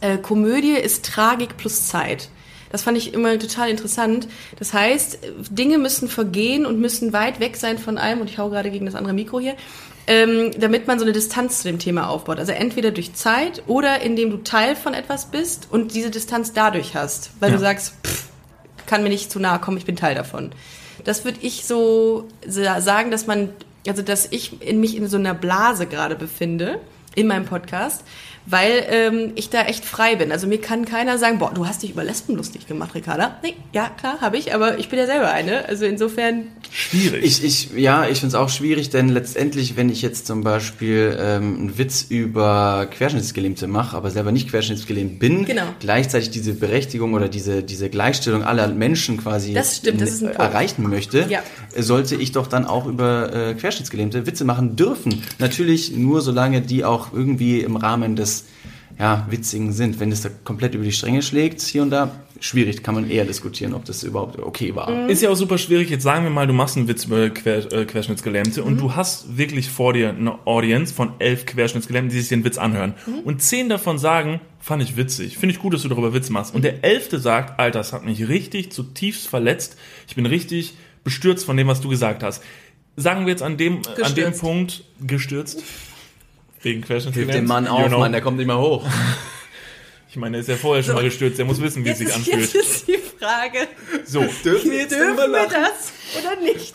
[0.00, 2.28] äh, Komödie ist Tragik plus Zeit.
[2.72, 4.26] Das fand ich immer total interessant.
[4.58, 5.18] Das heißt,
[5.50, 8.86] Dinge müssen vergehen und müssen weit weg sein von allem, und ich hau gerade gegen
[8.86, 9.54] das andere Mikro hier,
[10.08, 12.38] ähm, damit man so eine Distanz zu dem Thema aufbaut.
[12.38, 16.94] Also entweder durch Zeit oder indem du Teil von etwas bist und diese Distanz dadurch
[16.94, 17.56] hast, weil Ja.
[17.56, 18.24] du sagst, pff,
[18.86, 20.50] kann mir nicht zu nahe kommen, ich bin Teil davon.
[21.06, 23.50] Das würde ich so sa- sagen, dass man,
[23.86, 26.80] also dass ich in mich in so einer Blase gerade befinde
[27.14, 28.02] in meinem Podcast,
[28.46, 30.30] weil ähm, ich da echt frei bin.
[30.32, 33.36] Also mir kann keiner sagen, boah, du hast dich über Lesben lustig gemacht, Ricarda.
[33.42, 35.68] Nee, ja, klar, habe ich, aber ich bin ja selber eine.
[35.68, 37.24] Also insofern, Schwierig.
[37.24, 41.16] Ich, ich, ja, ich finde es auch schwierig, denn letztendlich, wenn ich jetzt zum Beispiel
[41.18, 45.62] ähm, einen Witz über Querschnittsgelähmte mache, aber selber nicht querschnittsgelähmt bin, Genau.
[45.80, 51.26] gleichzeitig diese Berechtigung oder diese, diese Gleichstellung aller Menschen quasi Das stimmt, das erreichen möchte,
[51.28, 51.40] Ja.
[51.78, 55.22] sollte ich doch dann auch über äh, Querschnittsgelähmte Witze machen dürfen.
[55.38, 58.35] Natürlich nur solange die auch irgendwie im Rahmen des
[58.98, 60.00] ja, Witzigen sind.
[60.00, 63.24] Wenn es da komplett über die Stränge schlägt, hier und da, schwierig, kann man eher
[63.24, 64.90] diskutieren, ob das überhaupt okay war.
[64.90, 65.08] Mhm.
[65.10, 65.90] Ist ja auch super schwierig.
[65.90, 68.66] Jetzt sagen wir mal, du machst einen Witz über Quer, äh, Querschnittsgelähmte Mhm.
[68.66, 72.56] und du hast wirklich vor dir eine Audience von elf Querschnittsgelähmten, die sich den Witz
[72.58, 72.94] anhören.
[73.06, 73.20] Mhm.
[73.20, 75.36] Und zehn davon sagen, fand ich witzig.
[75.36, 76.54] Finde ich gut, dass du darüber Witz machst.
[76.54, 79.76] Und der elfte sagt, Alter, das hat mich richtig zutiefst verletzt.
[80.08, 82.42] Ich bin richtig bestürzt von dem, was du gesagt hast.
[82.96, 84.32] Sagen wir jetzt an dem, an dem.
[84.32, 85.62] Punkt gestürzt.
[86.66, 87.36] Wegen Hilf Querschnittsgelähmte.
[87.38, 87.98] dem Mann auf, You know.
[88.00, 88.86] Mann, der kommt nicht mehr hoch.
[90.08, 91.36] Ich meine, der ist ja vorher schon mal gestürzt.
[91.38, 92.54] Der muss wissen, wie es sich ist, jetzt anfühlt.
[92.54, 93.58] ist die Frage,
[94.06, 94.20] So.
[94.44, 96.74] Dürfen wir jetzt dürfen wir das oder nicht?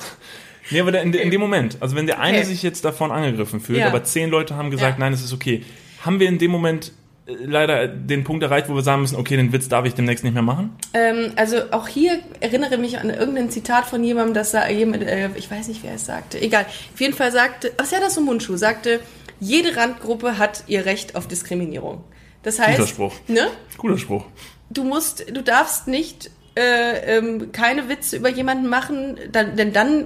[0.70, 2.46] Nee, aber in, in dem Moment, also wenn der eine Okay.
[2.46, 3.88] sich jetzt davon angegriffen fühlt, Ja.
[3.88, 5.06] aber zehn Leute haben gesagt, Ja.
[5.06, 5.64] nein, es ist okay,
[6.06, 6.92] haben wir in dem Moment
[7.26, 10.24] äh, leider den Punkt erreicht, wo wir sagen müssen, okay, den Witz darf ich demnächst
[10.24, 10.76] nicht mehr machen?
[10.94, 15.30] Ähm, also auch hier erinnere mich an irgendein Zitat von jemandem, das sa- jemand, äh,
[15.36, 16.40] ich weiß nicht, wer es sagte.
[16.40, 16.68] Egal.
[16.94, 19.00] Auf jeden Fall sagte, ach ja, das ist so Mundschuh, sagte,
[19.42, 22.04] jede Randgruppe hat ihr Recht auf Diskriminierung.
[22.44, 23.14] Das heißt, Guter Spruch.
[23.28, 23.48] ne?
[23.78, 24.24] Guter Spruch.
[24.70, 30.06] Du musst, du darfst nicht äh, ähm, keine Witze über jemanden machen, dann, denn dann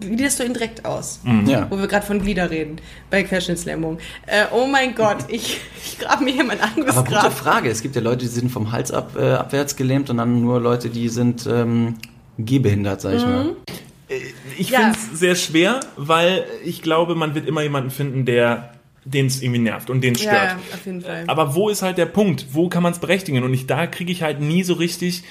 [0.00, 1.20] gliederst du ihn direkt aus.
[1.46, 1.66] Ja.
[1.70, 2.76] Wo wir gerade von Glieder reden,
[3.10, 3.98] bei Querschnittslähmung.
[4.26, 7.32] Äh, oh mein Gott, ich, ich grab mir hier mein anderes Aber gute Grab.
[7.32, 7.70] Frage.
[7.70, 10.60] Es gibt ja Leute, die sind vom Hals ab, äh, abwärts gelähmt und dann nur
[10.60, 11.96] Leute, die sind ähm,
[12.38, 13.54] gehbehindert, sag ich mal.
[14.58, 14.80] Ich Ja.
[14.80, 18.70] finde es sehr schwer, weil ich glaube, man wird immer jemanden finden, der
[19.06, 20.34] den es irgendwie nervt und den es stört.
[20.52, 21.24] Ja, auf jeden Fall.
[21.26, 22.46] Aber wo ist halt der Punkt?
[22.52, 23.42] Wo kann man es berechtigen?
[23.44, 25.24] Und ich, da kriege ich halt nie so richtig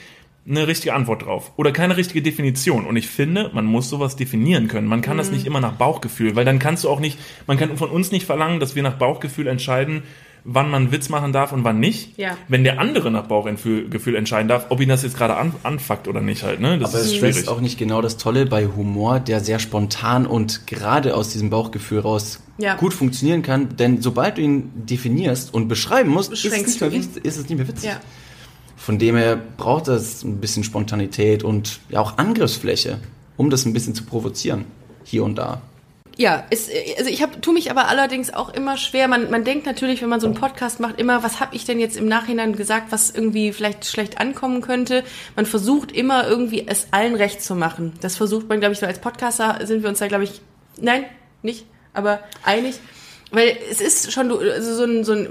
[0.48, 1.54] eine richtige Antwort drauf.
[1.56, 2.86] Oder keine richtige Definition.
[2.86, 4.88] Und ich finde, man muss sowas definieren können.
[4.88, 5.38] Man kann das Mhm.
[5.38, 8.26] nicht immer nach Bauchgefühl, weil dann kannst du auch nicht, man kann von uns nicht
[8.28, 10.04] verlangen, dass wir nach Bauchgefühl entscheiden,
[10.46, 12.18] wann man einen Witz machen darf und wann nicht.
[12.18, 12.38] Ja.
[12.48, 16.08] Wenn der andere nach Bauchgefühl Gefühl entscheiden darf, ob ihn das jetzt gerade an, anfuckt
[16.08, 16.60] oder nicht halt.
[16.60, 16.78] Ne?
[16.80, 17.38] Das Aber ist es schwierig.
[17.38, 21.50] ist auch nicht genau das Tolle bei Humor, der sehr spontan und gerade aus diesem
[21.50, 22.76] Bauchgefühl raus Ja.
[22.76, 23.76] gut funktionieren kann.
[23.78, 27.48] Denn sobald du ihn definierst und beschreiben musst, ist es, nicht mehr, witzig- ist es
[27.50, 27.90] nicht mehr witzig.
[27.90, 28.00] ja.
[28.76, 33.00] Von dem her braucht das ein bisschen Spontanität und ja auch Angriffsfläche,
[33.38, 34.66] um das ein bisschen zu provozieren.
[35.06, 35.62] Hier und da.
[36.15, 39.08] Ja, ist, also ich hab, tu mich aber allerdings auch immer schwer.
[39.08, 41.80] Man, man denkt natürlich, wenn man so einen Podcast macht, immer, was habe ich denn
[41.80, 45.04] jetzt im Nachhinein gesagt, was irgendwie vielleicht schlecht ankommen könnte.
[45.36, 47.93] Man versucht immer irgendwie es allen recht zu machen.
[48.02, 50.41] Das versucht man, glaube ich, so als Podcaster sind wir uns da, glaube ich,
[50.80, 51.06] nein,
[51.41, 52.76] nicht, aber einig.
[53.32, 55.28] Weil es ist schon also so ein, so ein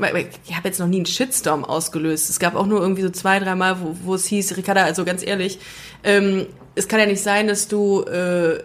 [0.49, 2.29] ich habe jetzt noch nie einen Shitstorm ausgelöst.
[2.29, 5.05] Es gab auch nur irgendwie so zwei, drei Mal, wo, wo es hieß, Ricarda, also
[5.05, 5.61] ganz ehrlich,
[6.03, 8.59] ähm, es kann ja nicht sein, dass du äh,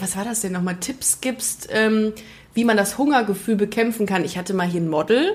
[0.00, 2.12] was war das denn nochmal, Tipps gibst, ähm,
[2.54, 4.24] wie man das Hungergefühl bekämpfen kann.
[4.24, 5.32] Ich hatte mal hier ein Model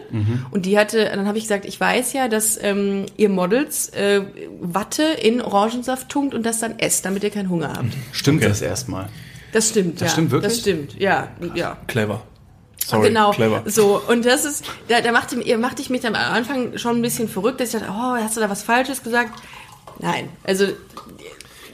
[0.51, 4.21] und die hatte, dann habe ich gesagt, ich weiß ja, dass ähm, ihr Models äh,
[4.61, 7.93] Watte in Orangensaft tunkt und das dann esst, damit ihr keinen Hunger habt.
[8.13, 8.47] Stimmt Okay.
[8.47, 9.09] das erstmal?
[9.51, 10.07] Das stimmt, ja.
[10.07, 10.53] stimmt wirklich?
[10.53, 11.77] Das stimmt, ja, ja.
[11.87, 12.21] Clever.
[12.85, 13.31] Sorry, genau.
[13.31, 13.63] clever.
[13.65, 17.01] So, und das ist, da, da machte, machte ich mich dann am Anfang schon ein
[17.01, 19.37] bisschen verrückt, dass ich dachte, oh, hast du da was Falsches gesagt?
[19.99, 20.67] Nein, also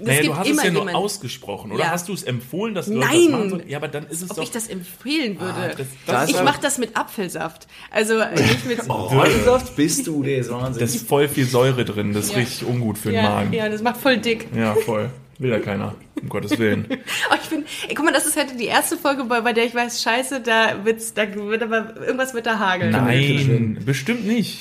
[0.01, 1.83] Naja, gibt du hast es immer ja nur jemanden- ausgesprochen, oder?
[1.83, 1.91] Ja.
[1.91, 3.31] Hast du es empfohlen, dass Leute das Nein!
[3.31, 3.63] machen sollen?
[3.69, 4.43] Ja, aber dann ist es ob doch...
[4.43, 5.53] ich das empfehlen würde.
[5.53, 7.67] Ah, das- das ich mache das mit Apfelsaft.
[7.91, 8.89] Also nicht mit.
[8.89, 10.79] Orangensaft bist du, der ist Wahnsinn.
[10.79, 12.37] da ist voll viel Säure drin, das ist Ja.
[12.39, 13.53] richtig ungut für den ja, Magen.
[13.53, 14.47] ja, das macht voll dick.
[14.55, 15.09] Ja, voll.
[15.37, 16.85] Will ja keiner, um Gottes Willen.
[17.29, 19.65] Aber ich finde, ey, guck mal, das ist halt die erste Folge, bei, bei der
[19.65, 22.91] ich weiß, scheiße, da wird's, da wird aber irgendwas mit da hageln.
[22.91, 24.59] Nein, bestimmt nicht.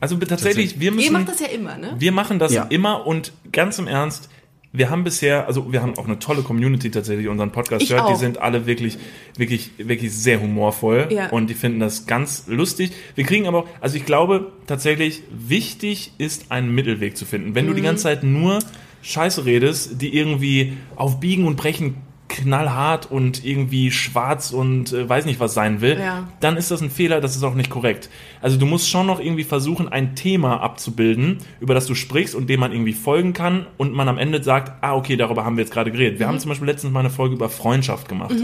[0.00, 1.12] Also tatsächlich, wir Ihr müssen...
[1.12, 1.94] macht das ja immer, ne?
[1.98, 2.62] Wir machen das Ja.
[2.70, 4.30] immer und ganz im Ernst,
[4.76, 8.08] wir haben bisher, also wir haben auch eine tolle Community tatsächlich, unseren Podcast Ich hört,
[8.08, 8.18] die auch.
[8.18, 8.98] sind alle wirklich,
[9.38, 11.28] wirklich, wirklich sehr humorvoll Ja.
[11.28, 12.90] und die finden das ganz lustig.
[13.14, 17.54] Wir kriegen aber auch, also ich glaube tatsächlich, wichtig ist einen Mittelweg zu finden.
[17.54, 17.84] Wenn du die Mhm.
[17.86, 18.58] ganze Zeit nur
[19.02, 21.94] Scheiße redest, die irgendwie auf Biegen und Brechen
[22.34, 26.28] knallhart und irgendwie schwarz und äh, weiß nicht was sein will, Ja.
[26.40, 28.10] dann ist das ein Fehler, das ist auch nicht korrekt.
[28.42, 32.50] Also du musst schon noch irgendwie versuchen, ein Thema abzubilden, über das du sprichst und
[32.50, 35.62] dem man irgendwie folgen kann und man am Ende sagt, ah, okay, darüber haben wir
[35.64, 36.18] jetzt gerade geredet.
[36.18, 38.34] Wir haben zum Beispiel letztens mal eine Folge über Freundschaft gemacht.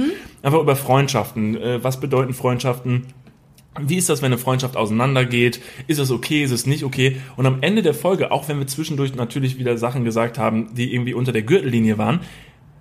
[0.43, 1.57] Einfach über Freundschaften.
[1.61, 3.07] Äh, was bedeuten Freundschaften?
[3.81, 5.61] Wie ist das, wenn eine Freundschaft auseinandergeht?
[5.87, 6.43] Ist es okay?
[6.43, 7.17] Ist es nicht okay?
[7.37, 10.93] Und am Ende der Folge, auch wenn wir zwischendurch natürlich wieder Sachen gesagt haben, die
[10.93, 12.21] irgendwie unter der Gürtellinie waren,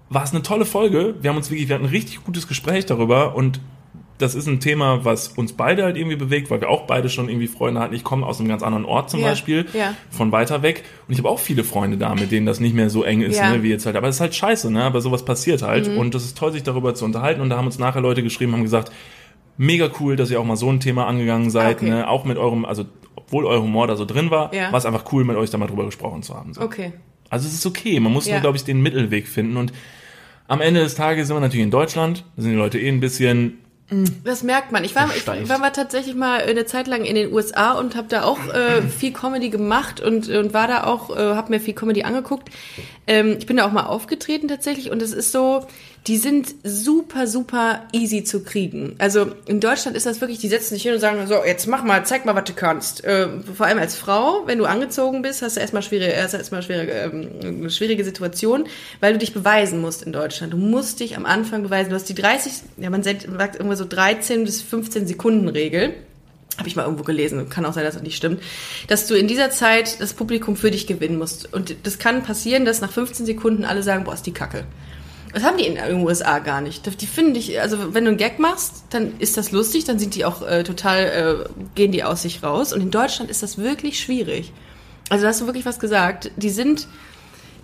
[0.09, 1.15] war es eine tolle Folge.
[1.21, 3.59] Wir haben uns wirklich, wir hatten ein richtig gutes Gespräch darüber und
[4.17, 7.29] das ist ein Thema, was uns beide halt irgendwie bewegt, weil wir auch beide schon
[7.29, 7.93] irgendwie Freunde hatten.
[7.95, 9.93] Ich komme aus einem ganz anderen Ort zum Ja, Beispiel, ja.
[10.09, 10.83] von weiter weg.
[11.07, 13.37] Und ich habe auch viele Freunde da, mit denen das nicht mehr so eng ist,
[13.37, 13.47] Ja.
[13.49, 13.57] Mhm.
[13.57, 13.95] ne, wie jetzt halt.
[13.95, 14.83] Aber es ist halt scheiße, ne?
[14.83, 15.87] Aber sowas passiert halt.
[15.87, 17.39] Und das ist toll, sich darüber zu unterhalten.
[17.39, 18.91] Und da haben uns nachher Leute geschrieben, haben gesagt,
[19.55, 21.89] mega cool, dass ihr auch mal so ein Thema angegangen seid, Okay.
[21.89, 22.09] ne?
[22.09, 22.83] Auch mit eurem, also
[23.15, 25.67] obwohl euer Humor da so drin war, war es einfach cool, mit euch da mal
[25.67, 26.53] drüber gesprochen zu haben.
[26.53, 26.59] So.
[26.61, 26.91] Okay.
[27.29, 27.97] Also es ist okay.
[28.01, 28.33] Man muss Ja.
[28.33, 29.55] nur, glaube ich, den Mittelweg finden.
[29.55, 29.71] Und
[30.49, 32.25] am Ende des Tages sind wir natürlich in Deutschland.
[32.35, 33.59] Da sind die Leute eh ein bisschen
[34.23, 34.83] Das merkt man.
[34.83, 38.07] Ich war, ich war mal tatsächlich mal eine Zeit lang in den USA und habe
[38.07, 41.73] da auch äh, viel Comedy gemacht und, und war da auch, äh, habe mir viel
[41.73, 42.49] Comedy angeguckt.
[43.07, 45.65] Ähm, ich bin da auch mal aufgetreten tatsächlich und es ist so,
[46.07, 48.95] die sind super, super easy zu kriegen.
[48.99, 51.83] Also in Deutschland ist das wirklich, die setzen sich hin und sagen, so, jetzt mach
[51.83, 53.03] mal, zeig mal, was du kannst.
[53.03, 56.37] Äh, vor allem als Frau, wenn du angezogen bist, hast du erstmal schwierige, hast du
[56.37, 58.65] erstmal schwierige, ähm, eine schwierige Situation,
[59.01, 60.53] weil du dich beweisen musst in Deutschland.
[60.53, 61.89] Du musst dich am Anfang beweisen.
[61.89, 65.93] Du hast die 30, ja, man sagt irgendwo so 13 bis 15 Sekunden Regel.
[66.57, 68.41] Habe ich mal irgendwo gelesen, kann auch sein, dass das nicht stimmt,
[68.87, 71.53] dass du in dieser Zeit das Publikum für dich gewinnen musst.
[71.53, 74.65] Und das kann passieren, dass nach 15 Sekunden alle sagen, boah, ist die Kacke.
[75.33, 77.01] Das haben die in den USA gar nicht.
[77.01, 80.15] Die finden dich, also wenn du einen Gag machst, dann ist das lustig, dann sind
[80.15, 82.73] die auch äh, total, äh, gehen die aus sich raus.
[82.73, 84.51] Und in Deutschland ist das wirklich schwierig.
[85.09, 86.31] Also da hast du wirklich was gesagt.
[86.37, 86.87] Die sind,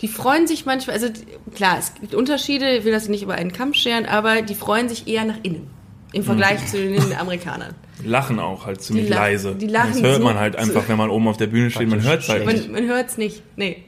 [0.01, 1.07] die freuen sich manchmal, also
[1.55, 4.87] klar, es gibt Unterschiede, ich will das nicht über einen Kamm scheren, aber die freuen
[4.89, 5.67] sich eher nach innen.
[6.13, 7.73] Im Vergleich zu den Amerikanern.
[8.03, 9.55] lachen auch halt ziemlich Die lachen- leise.
[9.55, 11.89] die lachen das hört man halt einfach, wenn man oben auf der Bühne steht.
[11.89, 12.71] Man hört es halt Man, nicht.
[12.71, 13.41] man hört es nicht.
[13.57, 13.83] Nee.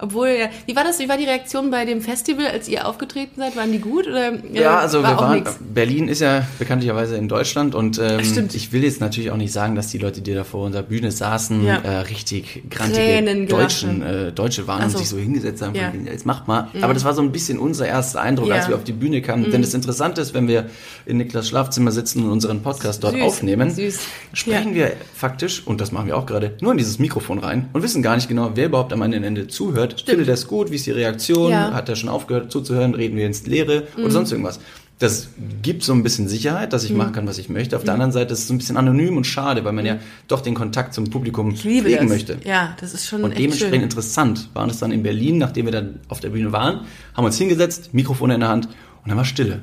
[0.00, 0.46] Obwohl, ja.
[0.66, 0.98] Wie war das?
[1.00, 3.56] Wie war die Reaktion bei dem Festival, als ihr aufgetreten seid?
[3.56, 4.06] Waren die gut?
[4.06, 5.56] Oder, äh, Ja, also war wir waren, nix?
[5.60, 8.54] Berlin ist ja bekanntlicherweise in Deutschland und ähm, Stimmt.
[8.54, 11.10] ich will jetzt natürlich auch nicht sagen, dass die Leute, die da vor unserer Bühne
[11.10, 11.78] saßen, Ja.
[11.78, 14.98] äh, richtig grantige Deutschen, äh, Deutsche waren Ach und so.
[14.98, 15.90] sich so hingesetzt haben, Ja.
[15.90, 16.68] von, jetzt macht mal.
[16.80, 18.54] Aber das war so ein bisschen unser erster Eindruck, Ja.
[18.54, 18.60] Mhm.
[18.60, 19.50] als wir auf die Bühne kamen.
[19.50, 20.66] Denn das Interessante ist, wenn wir
[21.06, 23.98] in Niklas Schlafzimmer sitzen und unseren Podcast dort Süß, aufnehmen, süß.
[24.32, 27.82] sprechen wir faktisch, und das machen wir auch gerade, nur in dieses Mikrofon rein und
[27.82, 29.87] wissen gar nicht genau, wer überhaupt am Ende zuhört.
[30.04, 30.70] Findet er es gut?
[30.70, 31.50] Wie ist die Reaktion?
[31.50, 31.70] Ja.
[31.70, 31.74] Mhm.
[31.74, 32.94] Hat er schon aufgehört zuzuhören?
[32.94, 34.60] Reden wir ins Leere oder sonst irgendwas?
[34.98, 35.28] Das
[35.62, 37.76] gibt so ein bisschen Sicherheit, dass ich machen kann, was ich möchte.
[37.76, 39.98] Auf der anderen Seite ist es so ein bisschen anonym und schade, weil man ja
[40.26, 42.08] doch den Kontakt zum Publikum pflegen das.
[42.08, 42.38] möchte.
[42.44, 43.82] Ja, das ist schon Und dementsprechend schön.
[43.84, 46.80] interessant waren es dann in Berlin, nachdem wir dann auf der Bühne waren,
[47.14, 49.62] haben uns hingesetzt, Mikrofone in der Hand und dann war Stille.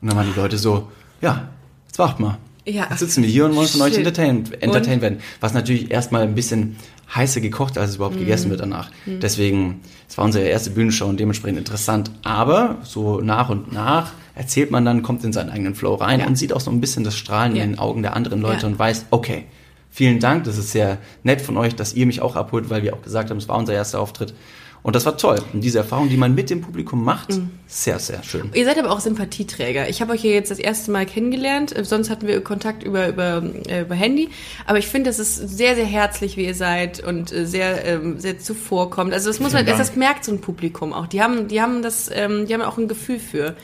[0.00, 0.88] Und dann waren die Leute so,
[1.22, 1.48] ja,
[1.86, 2.38] jetzt wacht mal.
[2.64, 2.88] Ja.
[2.90, 5.20] Jetzt sitzen wir hier und wollen von euch entertained, entertained werden.
[5.40, 6.74] Was natürlich erstmal ein bisschen
[7.14, 8.20] heißer gekocht, als es überhaupt Mhm.
[8.20, 8.90] gegessen wird danach.
[9.06, 12.10] Deswegen, es war unsere erste Bühnenshow und dementsprechend interessant.
[12.24, 16.26] Aber so nach und nach erzählt man dann, kommt in seinen eigenen Flow rein Ja.
[16.26, 17.62] und sieht auch so ein bisschen das Strahlen Ja.
[17.64, 18.68] in den Augen der anderen Leute Ja.
[18.68, 19.44] und weiß, okay,
[19.90, 22.92] vielen Dank, das ist sehr nett von euch, dass ihr mich auch abholt, weil wir
[22.94, 24.34] auch gesagt haben, es war unser erster Auftritt.
[24.82, 25.38] Und das war toll.
[25.52, 27.50] Und diese Erfahrung, die man mit dem Publikum macht, Mhm.
[27.66, 28.50] sehr, sehr schön.
[28.54, 29.88] Ihr seid aber auch Sympathieträger.
[29.88, 31.76] Ich habe euch hier jetzt das erste Mal kennengelernt.
[31.76, 34.28] Äh, Sonst hatten wir Kontakt über, über, äh, über Handy.
[34.66, 38.20] Aber ich finde, das ist sehr, sehr herzlich, wie ihr seid und äh, sehr, ähm,
[38.20, 39.12] sehr zuvorkommt.
[39.12, 41.06] Also das muss man, das, merkt so ein Publikum auch.
[41.06, 43.56] Die haben, die haben das, ähm, die haben auch ein Gefühl für.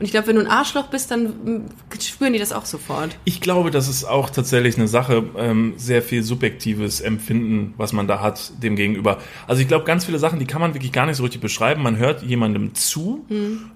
[0.00, 1.68] Und ich glaube, wenn du ein Arschloch bist, dann mm,
[2.00, 3.10] spüren die das auch sofort.
[3.26, 8.08] Ich glaube, das ist auch tatsächlich eine Sache, ähm, sehr viel subjektives Empfinden, was man
[8.08, 9.18] da hat, dem gegenüber.
[9.46, 11.82] Also ich glaube, ganz viele Sachen, die kann man wirklich gar nicht so richtig beschreiben.
[11.82, 13.26] Man hört jemandem zu,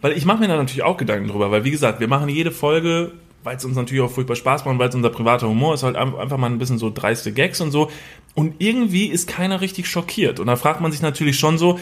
[0.00, 2.50] weil ich mache mir da natürlich auch Gedanken drüber, weil wie gesagt, wir machen jede
[2.50, 5.74] Folge, weil es uns natürlich auch furchtbar Spaß macht, und weil es unser privater Humor
[5.74, 7.90] ist, halt ein- einfach mal ein bisschen so dreiste Gags und so.
[8.34, 10.40] Und irgendwie ist keiner richtig schockiert.
[10.40, 11.78] Und da fragt man sich natürlich schon so,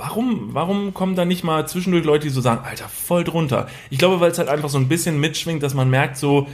[0.00, 3.68] Warum, warum kommen da nicht mal zwischendurch Leute, die so sagen, Alter, voll drunter?
[3.90, 6.48] Ich glaube, weil es halt einfach so ein bisschen mitschwingt, dass man merkt, so,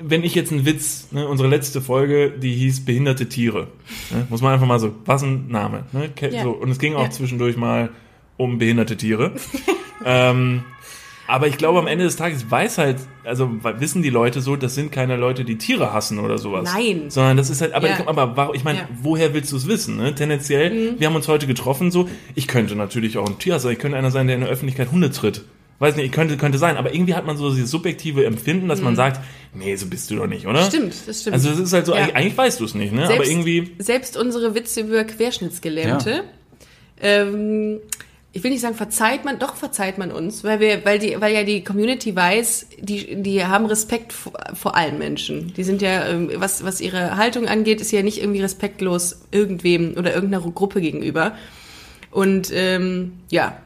[0.00, 3.68] wenn ich jetzt einen Witz, ne, unsere letzte Folge, die hieß Behinderte Tiere,
[4.10, 6.10] ne, muss man einfach mal so, was ein Name, ne,
[6.42, 7.10] so, und es ging auch Ja.
[7.10, 7.90] zwischendurch mal
[8.38, 9.32] um behinderte Tiere.
[10.04, 10.64] ähm,
[11.26, 14.74] aber ich glaube, am Ende des Tages weiß halt, also wissen die Leute so, das
[14.74, 16.70] sind keine Leute, die Tiere hassen oder sowas.
[16.72, 17.04] Nein.
[17.10, 17.98] Sondern das ist halt, aber, Ja.
[18.00, 18.84] ich, aber ich meine, Ja.
[18.84, 18.98] Mhm.
[19.02, 19.96] woher willst du es wissen?
[19.96, 20.14] Ne?
[20.14, 23.78] Tendenziell, wir haben uns heute getroffen, so, ich könnte natürlich auch ein Tier sein, ich
[23.78, 25.42] könnte einer sein, der in der Öffentlichkeit Hunde tritt.
[25.78, 28.80] Weiß nicht, ich könnte, könnte sein, aber irgendwie hat man so dieses subjektive Empfinden, dass
[28.80, 29.20] man sagt,
[29.52, 30.62] nee, so bist du doch nicht, oder?
[30.62, 30.68] Mhm.
[30.68, 31.34] Stimmt, das stimmt.
[31.34, 31.98] Also es ist halt so, Ja.
[31.98, 33.04] eigentlich, eigentlich weißt du es nicht, ne?
[33.04, 36.22] aber irgendwie, selbst unsere Witze über Querschnittsgelähmte,
[37.02, 37.78] ähm,
[38.36, 41.34] ich will nicht sagen, verzeiht man, doch verzeiht man uns, weil wir, weil die, weil
[41.34, 45.54] ja die Community weiß, die, die haben Respekt vor, vor allen Menschen.
[45.54, 49.94] Die sind ja, ähm, was, was ihre Haltung angeht, ist ja nicht irgendwie respektlos irgendwem
[49.96, 51.32] oder irgendeiner Gruppe gegenüber.
[52.10, 53.56] Und ähm, ja,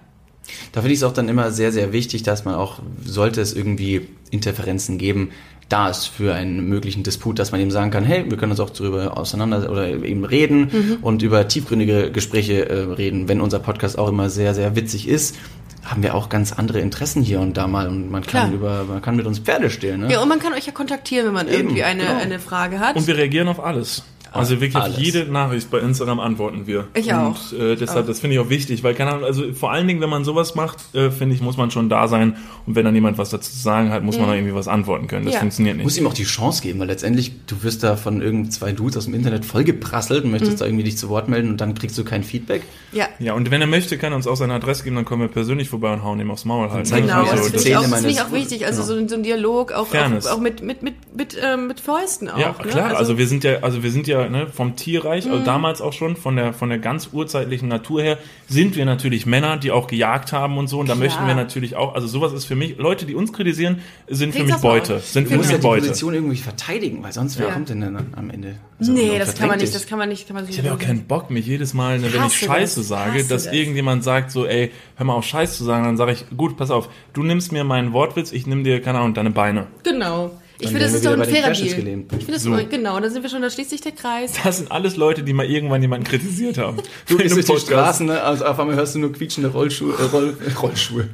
[0.72, 3.52] Da finde ich es auch dann immer sehr, sehr wichtig, dass man auch, sollte es
[3.52, 5.30] irgendwie Interferenzen geben,
[5.70, 8.60] da ist für einen möglichen Disput, dass man eben sagen kann, hey, wir können uns
[8.60, 10.98] auch darüber auseinander oder eben reden Mhm.
[11.00, 13.28] und über tiefgründige Gespräche äh, reden.
[13.28, 15.36] Wenn unser Podcast auch immer sehr, sehr witzig ist,
[15.84, 18.52] haben wir auch ganz andere Interessen hier und da mal und man kann Klar.
[18.52, 20.00] über, man kann mit uns Pferde stehlen.
[20.00, 20.12] Ne?
[20.12, 22.18] ja, und man kann euch ja kontaktieren, wenn man Eben, irgendwie eine, genau.
[22.20, 22.96] eine Frage hat.
[22.96, 24.02] und wir reagieren auf alles.
[24.32, 24.98] Also wirklich Alles.
[24.98, 26.86] jede Nachricht bei Instagram antworten wir.
[26.94, 27.36] Ich auch.
[27.52, 30.00] Und äh, deshalb, das finde ich auch wichtig, weil keine Ahnung, also vor allen Dingen,
[30.00, 32.36] wenn man sowas macht, äh, finde ich, muss man schon da sein.
[32.66, 35.06] Und wenn dann jemand was dazu zu sagen hat, muss man da irgendwie was antworten
[35.08, 35.24] können.
[35.24, 35.40] Das Ja.
[35.40, 35.96] funktioniert nicht.
[35.98, 39.04] ihm auch die Chance geben, weil letztendlich, du wirst da von irgend zwei Dudes aus
[39.06, 40.32] dem Internet vollgeprasselt und Mhm.
[40.32, 42.62] möchtest da irgendwie dich zu Wort melden und dann kriegst du kein Feedback.
[42.92, 45.22] ja, Ja, und wenn er möchte, kann er uns auch seine Adresse geben, dann kommen
[45.22, 46.90] wir persönlich vorbei und hauen ihm aufs Maul halt.
[46.90, 47.00] ne?
[47.02, 48.64] Genau, das die ich, auch- das finde ich auch wichtig.
[48.66, 48.94] Also Genau.
[48.94, 52.28] so, ein- so ein Dialog, auch, auch, auch mit, mit, mit, mit, ähm, mit Fäusten
[52.28, 52.38] auch.
[52.38, 52.68] Ja, ne?
[52.70, 52.96] klar.
[52.96, 55.32] Also, wir sind ja, also wir sind ja ne, vom Tierreich, Mhm.
[55.32, 59.24] also damals auch schon von der von der ganz urzeitlichen Natur her sind wir natürlich
[59.26, 60.78] Männer, die auch gejagt haben und so.
[60.80, 61.04] Und da Klar.
[61.06, 61.94] möchten wir natürlich auch.
[61.94, 63.78] Also sowas ist für mich Leute, die uns kritisieren,
[64.08, 64.56] sind für mich.
[64.56, 64.98] Beute.
[64.98, 65.80] Sind für musst ja mich die Beute.
[65.82, 67.52] Position irgendwie verteidigen, weil sonst wer Ja.
[67.54, 68.56] kommt denn dann am Ende?
[68.78, 70.74] Also, Nee, das kann man nicht, das kann man nicht, kann man Ich habe ja
[70.74, 72.88] auch keinen Bock, mich jedes Mal, ne, wenn ich Scheiße das.
[72.88, 73.52] sage, dass das.
[73.52, 76.70] irgendjemand sagt so, ey, hör mal auf Scheiß zu sagen, dann sage ich, gut, pass
[76.70, 79.66] auf, du nimmst mir meinen Wortwitz, ich nimm dir, keine Ahnung, deine Beine.
[79.84, 80.30] Genau.
[80.60, 81.66] Ich finde, das ist doch ein fairer Deal.
[81.66, 82.56] Ich finde das So.
[82.68, 84.32] genau, da sind wir schon, da schließt sich der Kreis.
[84.44, 86.78] Das sind alles Leute, die mal irgendwann jemanden kritisiert haben.
[87.08, 88.22] Du einem durch die Straßen, ne?
[88.22, 91.08] also auf einmal hörst du nur quietschende Rollschuhe, äh, Roll, Rollschuhe.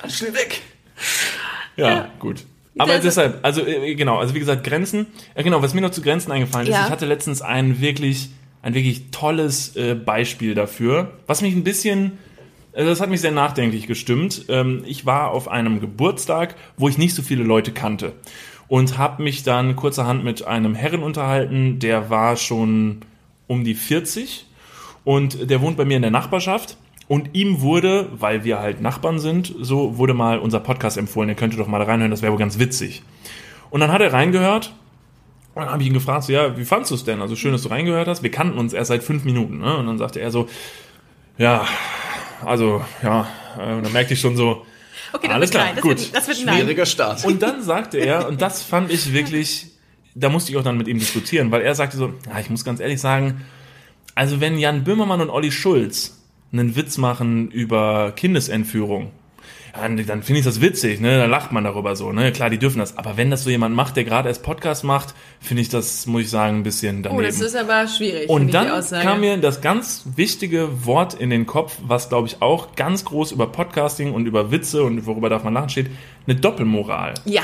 [0.00, 0.60] Dann schnell weg.
[1.76, 2.44] Ja, gut.
[2.78, 5.06] Aber Das- deshalb, also äh, genau, also wie gesagt, Grenzen.
[5.36, 6.84] Ja, genau, was mir noch zu Grenzen eingefallen ist, Ja.
[6.86, 8.28] ich hatte letztens ein wirklich,
[8.62, 12.18] ein wirklich tolles äh, Beispiel dafür, was mich ein bisschen,
[12.84, 14.46] das hat mich sehr nachdenklich gestimmt.
[14.48, 18.12] Ähm, ich war auf einem Geburtstag, wo ich nicht so viele Leute kannte
[18.68, 23.02] und habe mich dann kurzerhand mit einem Herren unterhalten, der war schon
[23.46, 24.46] um die 40
[25.04, 26.76] Und der wohnt bei mir in der Nachbarschaft.
[27.08, 31.28] Und ihm wurde, weil wir halt Nachbarn sind, so wurde mal unser Podcast empfohlen.
[31.28, 33.04] Ihr könntet doch mal da reinhören, das wäre wohl ganz witzig.
[33.70, 34.74] Und dann hat er reingehört.
[35.54, 37.22] Und dann habe ich ihn gefragt, so, ja, wie fandst du es denn?
[37.22, 38.24] Also schön, dass du reingehört hast.
[38.24, 39.60] Wir kannten uns erst seit fünf Minuten.
[39.60, 39.76] Ne?
[39.76, 40.48] Und dann sagte er so,
[41.38, 41.64] ja,
[42.44, 44.64] also, ja, äh, und dann merkte ich schon so,
[45.12, 45.74] Okay, Alles klar, nein.
[45.76, 45.98] Das gut.
[45.98, 46.58] Wird, das wird nein.
[46.58, 47.24] Schwieriger Start.
[47.24, 49.68] Und dann sagte er, und das fand ich wirklich,
[50.14, 52.64] da musste ich auch dann mit ihm diskutieren, weil er sagte so, ja, ich muss
[52.64, 53.42] ganz ehrlich sagen,
[54.14, 56.22] also wenn Jan Böhmermann und Olli Schulz
[56.52, 59.10] einen Witz machen über Kindesentführung,
[59.80, 61.18] dann dann finde ich das witzig, ne?
[61.18, 62.32] Da lacht man darüber so, ne?
[62.32, 62.96] Klar, die dürfen das.
[62.98, 66.22] Aber wenn das so jemand macht, der gerade erst Podcast macht, finde ich das, muss
[66.22, 67.20] ich sagen, ein bisschen daneben.
[67.20, 68.28] Oh, das ist aber schwierig.
[68.28, 68.68] Und dann
[69.02, 73.32] kam mir das ganz wichtige Wort in den Kopf, was glaube ich auch ganz groß
[73.32, 75.86] über Podcasting und über Witze und worüber darf man lachen steht,
[76.26, 77.14] eine Doppelmoral.
[77.24, 77.42] Ja.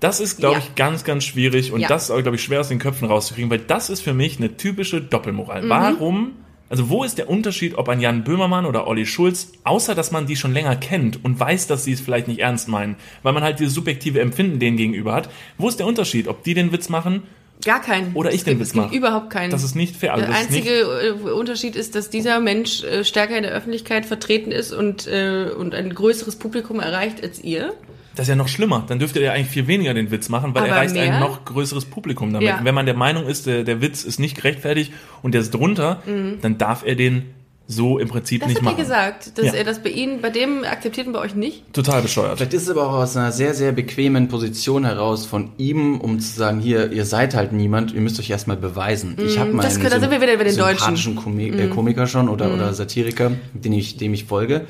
[0.00, 0.58] Das ist, glaube Ja.
[0.60, 1.88] ich, ganz, ganz schwierig und Ja.
[1.88, 4.56] das ist, glaube ich, schwer aus den Köpfen rauszukriegen, weil das ist für mich eine
[4.56, 5.62] typische Doppelmoral.
[5.62, 5.68] Mhm.
[5.68, 6.32] Warum?
[6.70, 10.26] Also wo ist der Unterschied, ob ein Jan Böhmermann oder Olli Schulz, außer dass man
[10.26, 13.42] die schon länger kennt und weiß, dass sie es vielleicht nicht ernst meinen, weil man
[13.42, 15.30] halt dieses subjektive Empfinden denen gegenüber hat.
[15.56, 17.22] Wo ist der Unterschied, ob die den Witz machen
[17.64, 18.14] Gar keinen.
[18.14, 18.96] Oder ich Es den gibt- Witz gibt mache?
[18.96, 19.50] überhaupt keinen.
[19.50, 20.14] Das ist nicht fair.
[20.14, 23.50] Also der ist nicht, einzige äh, Unterschied ist, dass dieser Mensch äh, stärker in der
[23.50, 27.74] Öffentlichkeit vertreten ist und, äh, und ein größeres Publikum erreicht als ihr.
[28.18, 28.84] Das ist ja noch schlimmer.
[28.88, 31.10] Dann dürfte er ja eigentlich viel weniger den Witz machen, weil er Aber erreicht ein
[31.10, 31.20] mehr?
[31.20, 32.48] noch größeres Publikum damit.
[32.48, 32.58] Ja.
[32.58, 35.54] Und wenn man der Meinung ist, der, der Witz ist nicht gerechtfertigt und der ist
[35.54, 36.02] drunter,
[36.42, 37.26] dann darf er den
[37.70, 38.44] so im Prinzip Mhm.
[38.44, 38.76] Das nicht hat er machen.
[38.82, 39.52] gesagt, dass Ja.
[39.52, 41.70] er das bei Ihnen, bei dem akzeptiert und bei euch nicht.
[41.74, 42.38] Total bescheuert.
[42.38, 46.18] Vielleicht ist es aber auch aus einer sehr, sehr bequemen Position heraus von ihm, um
[46.18, 49.16] zu sagen, hier, ihr seid halt niemand, ihr müsst euch erstmal beweisen.
[49.24, 49.82] Ich habe meinen Mhm.
[49.84, 53.96] das sind wir wieder bei den sympathischen äh, Komiker schon oder, oder Satiriker, den ich,
[53.98, 54.62] dem ich folge.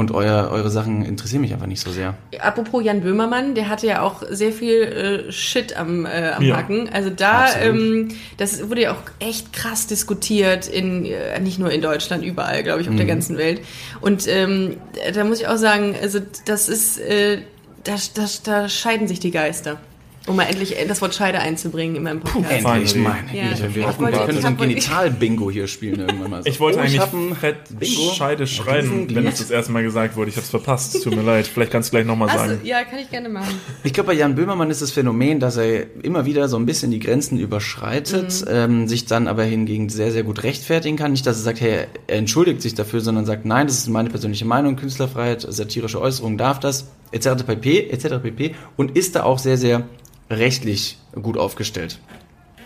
[0.00, 2.14] Und euer, eure Sachen interessieren mich einfach nicht so sehr.
[2.38, 6.56] Apropos Jan Böhmermann, der hatte ja auch sehr viel äh, Shit am, äh, am Ja.
[6.56, 6.88] Hacken.
[6.90, 8.08] Also da, ähm,
[8.38, 12.80] das wurde ja auch echt krass diskutiert, in, äh, nicht nur in Deutschland, überall, glaube
[12.80, 13.60] ich, auf der ganzen Welt.
[14.00, 14.78] Und ähm,
[15.12, 17.42] da muss ich auch sagen, also das ist, äh,
[17.84, 19.78] da, da, da scheiden sich die Geister.
[20.26, 22.64] Um mal endlich das Wort Scheide einzubringen in meinem Podcast.
[22.64, 23.08] Endlich, finally.
[23.26, 23.48] meine Ja.
[23.54, 23.74] Güte.
[23.74, 26.42] Wir, Ich hoffen, wollte- wir können ich so ein Genital-Bingo hier spielen irgendwann mal.
[26.42, 26.48] So.
[26.50, 28.12] Ich wollte Oh, eigentlich ein fett Bingo.
[28.12, 30.28] Scheide schreien, wenn es das erste Mal gesagt wurde.
[30.30, 31.02] Ich habe es verpasst.
[31.02, 31.46] Tut mir leid.
[31.46, 32.60] Vielleicht kannst du gleich nochmal Also, sagen.
[32.64, 33.54] ja, kann ich gerne machen.
[33.82, 36.90] Ich glaube, bei Jan Böhmermann ist das Phänomen, dass er immer wieder so ein bisschen
[36.90, 38.46] die Grenzen überschreitet, Mhm.
[38.50, 41.12] ähm, sich dann aber hingegen sehr, sehr gut rechtfertigen kann.
[41.12, 44.10] Nicht, dass er sagt, hey, er entschuldigt sich dafür, sondern sagt, nein, das ist meine
[44.10, 47.44] persönliche Meinung, Künstlerfreiheit, satirische Äußerung darf das, etc.
[47.44, 48.22] pp, etc.
[48.22, 48.54] pp.
[48.76, 49.84] Und ist da auch sehr, sehr
[50.30, 51.98] rechtlich gut aufgestellt.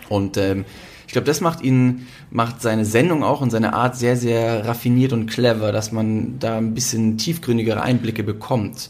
[0.09, 0.65] Und ähm,
[1.07, 5.13] ich glaube, das macht ihn, macht seine Sendung auch und seine Art sehr, sehr raffiniert
[5.13, 8.89] und clever, dass man da ein bisschen tiefgründigere Einblicke bekommt.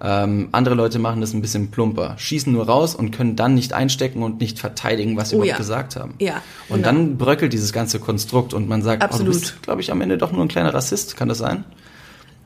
[0.00, 3.72] Ähm, andere Leute machen das ein bisschen plumper, schießen nur raus und können dann nicht
[3.72, 5.56] einstecken und nicht verteidigen, was sie Oh überhaupt ja.
[5.56, 6.14] gesagt haben.
[6.20, 6.86] Ja, Und genau.
[6.86, 9.34] dann bröckelt dieses ganze Konstrukt und man sagt, oh, Absolut.
[9.34, 11.16] du bist, glaube ich, am Ende doch nur ein kleiner Rassist.
[11.16, 11.64] Kann das sein?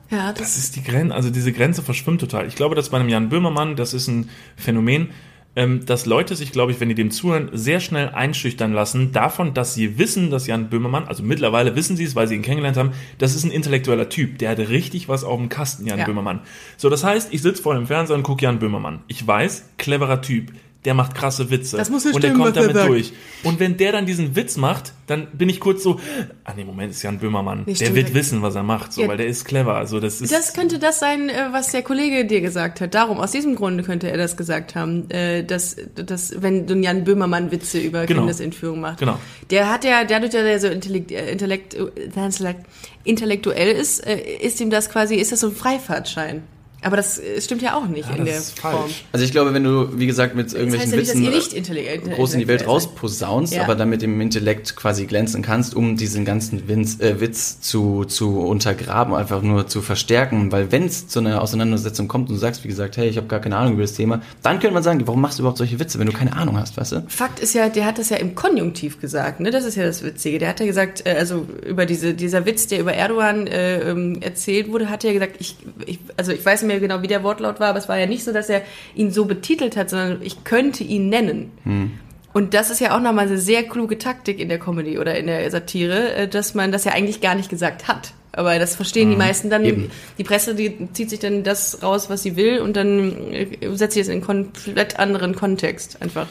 [0.09, 2.47] Ja, das, Das ist die Grenze, also diese Grenze verschwimmt total.
[2.47, 5.09] Ich glaube, dass bei einem Jan Böhmermann, das ist ein Phänomen,
[5.55, 9.53] ähm, dass Leute sich, glaube ich, wenn die dem zuhören, sehr schnell einschüchtern lassen davon,
[9.53, 12.77] dass sie wissen, dass Jan Böhmermann, also mittlerweile wissen sie es, weil sie ihn kennengelernt
[12.77, 16.05] haben, das ist ein intellektueller Typ, der hat richtig was auf dem Kasten, Jan Ja.
[16.05, 16.39] Böhmermann.
[16.77, 19.01] So, das heißt, ich sitze vor dem Fernseher und gucke Jan Böhmermann.
[19.07, 20.51] Ich weiß, cleverer Typ,
[20.85, 21.77] der macht krasse Witze.
[21.77, 23.13] Das muss ja und der stimmen, kommt was er damit durch.
[23.43, 25.99] Und wenn der dann diesen Witz macht, dann bin ich kurz so,
[26.43, 27.63] ah nee, Moment, ist Jan Böhmermann.
[27.65, 29.07] Nee, der wird wissen, was er macht, so, Ja.
[29.07, 29.75] weil der ist clever.
[29.75, 32.93] Also das ist Das könnte das sein, äh, was der Kollege dir gesagt hat.
[32.93, 36.83] Darum, aus diesem Grunde könnte er das gesagt haben, äh, dass, dass wenn so ein
[36.83, 38.21] Jan Böhmermann Witze über Genau.
[38.21, 38.99] Kindesentführung macht.
[38.99, 39.19] Genau.
[39.49, 41.75] Der hat ja, dadurch, dass er so intellekt, äh, intellekt,
[43.03, 46.43] intellektuell ist, ist ihm das quasi, ist das so ein Freifahrtschein.
[46.83, 48.89] Aber das äh, stimmt ja auch nicht Ja, in das der Form.
[49.11, 51.23] Also ich glaube, wenn du, wie gesagt, mit Das irgendwelchen heißt ja nicht, dass Witzen
[51.25, 53.63] ihr äh, nicht intellekt, groß in die Welt rausposaunst, Ja.
[53.63, 58.05] aber dann mit dem Intellekt quasi glänzen kannst, um diesen ganzen Witz, äh, Witz zu,
[58.05, 60.51] zu untergraben, einfach nur zu verstärken.
[60.51, 63.27] Weil wenn es zu einer Auseinandersetzung kommt und du sagst, wie gesagt, hey, ich habe
[63.27, 65.79] gar keine Ahnung über das Thema, dann könnte man sagen, warum machst du überhaupt solche
[65.79, 67.03] Witze, wenn du keine Ahnung hast, weißt du?
[67.07, 69.51] Fakt ist ja, der hat das ja im Konjunktiv gesagt, ne?
[69.51, 70.39] Das ist ja das Witzige.
[70.39, 74.21] Der hat ja gesagt, äh, also über diese, dieser Witz, der über Erdogan äh, ähm,
[74.21, 77.23] erzählt wurde, hat er gesagt, ich, ich, also ich weiß nicht mehr genau, wie der
[77.23, 78.61] Wortlaut war, aber es war ja nicht so, dass er
[78.95, 81.51] ihn so betitelt hat, sondern ich könnte ihn nennen.
[82.33, 85.27] Und das ist ja auch nochmal eine sehr kluge Taktik in der Comedy oder in
[85.27, 88.13] der Satire, äh, dass man das ja eigentlich gar nicht gesagt hat.
[88.31, 89.63] Aber das verstehen die meisten dann.
[89.63, 89.91] Eben.
[90.17, 93.93] Die Presse, die zieht sich dann das raus, was sie will, und dann äh, setzt
[93.93, 96.25] sie es in einen komplett anderen Kontext einfach.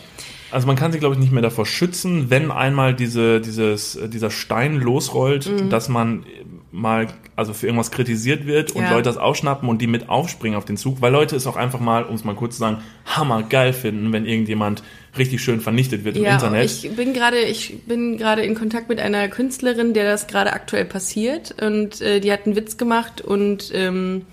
[0.51, 4.09] Also man kann sich, glaube ich, nicht mehr davor schützen, wenn einmal diese, dieses, äh,
[4.09, 5.71] dieser Stein losrollt, Mhm.
[5.71, 6.27] dass man
[6.73, 8.91] mal, also für irgendwas kritisiert wird und Ja.
[8.91, 11.81] Leute das aufschnappen und die mit aufspringen auf den Zug, weil Leute es auch einfach
[11.81, 14.83] mal, um es mal kurz zu sagen, hammergeil finden, wenn irgendjemand
[15.17, 16.65] richtig schön vernichtet wird im Ja, Internet.
[16.71, 20.85] ich bin gerade, ich bin gerade in Kontakt mit einer Künstlerin, der das gerade aktuell
[20.85, 24.27] passiert und äh, die hat einen Witz gemacht und ähm,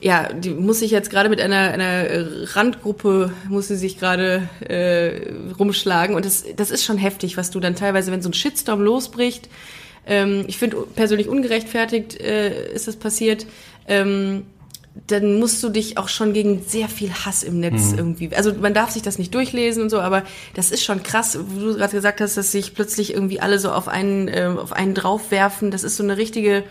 [0.00, 2.06] ja, die muss sich jetzt gerade mit einer, einer
[2.56, 7.60] Randgruppe, muss sie sich gerade äh, rumschlagen und das, das ist schon heftig, was du
[7.60, 9.48] dann teilweise, wenn so ein Shitstorm losbricht,
[10.06, 13.46] ähm, ich finde persönlich ungerechtfertigt äh, ist das passiert,
[13.86, 14.44] ähm,
[15.06, 18.28] dann musst du dich auch schon gegen sehr viel Hass im Netz irgendwie.
[18.36, 20.22] Also man darf sich das nicht durchlesen und so, aber
[20.52, 23.72] das ist schon krass, wo du gerade gesagt hast, dass sich plötzlich irgendwie alle so
[23.72, 25.70] auf einen, ähm, auf einen draufwerfen.
[25.70, 26.62] Das ist so eine richtige,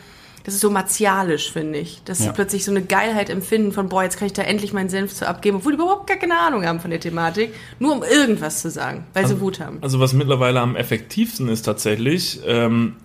[0.44, 2.04] das ist so martialisch, finde ich.
[2.06, 2.32] Dass sie Ja.
[2.32, 5.28] plötzlich so eine Geilheit empfinden von, boah, jetzt kann ich da endlich meinen Senf zu
[5.28, 8.70] abgeben, obwohl die überhaupt gar keine Ahnung haben von der Thematik, nur um irgendwas zu
[8.70, 9.80] sagen, weil sie Wut haben.
[9.82, 12.98] Also was mittlerweile am effektivsten ist tatsächlich, ähm,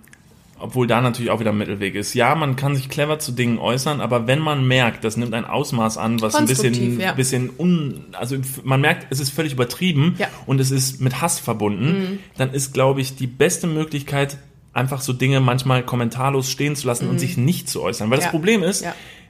[0.59, 2.13] obwohl da natürlich auch wieder ein Mittelweg ist.
[2.13, 5.45] Ja, man kann sich clever zu Dingen äußern, aber wenn man merkt, das nimmt ein
[5.45, 7.11] Ausmaß an, was ein bisschen, ja.
[7.13, 10.27] bisschen un, also man merkt, es ist völlig übertrieben Ja.
[10.27, 10.31] Mhm.
[10.47, 14.37] und es ist mit Hass verbunden, dann ist, glaube ich, die beste Möglichkeit,
[14.73, 18.09] einfach so Dinge manchmal kommentarlos stehen zu lassen und sich nicht zu äußern.
[18.09, 18.27] Weil das Mhm.
[18.27, 18.31] Ja.
[18.31, 18.85] Problem ist.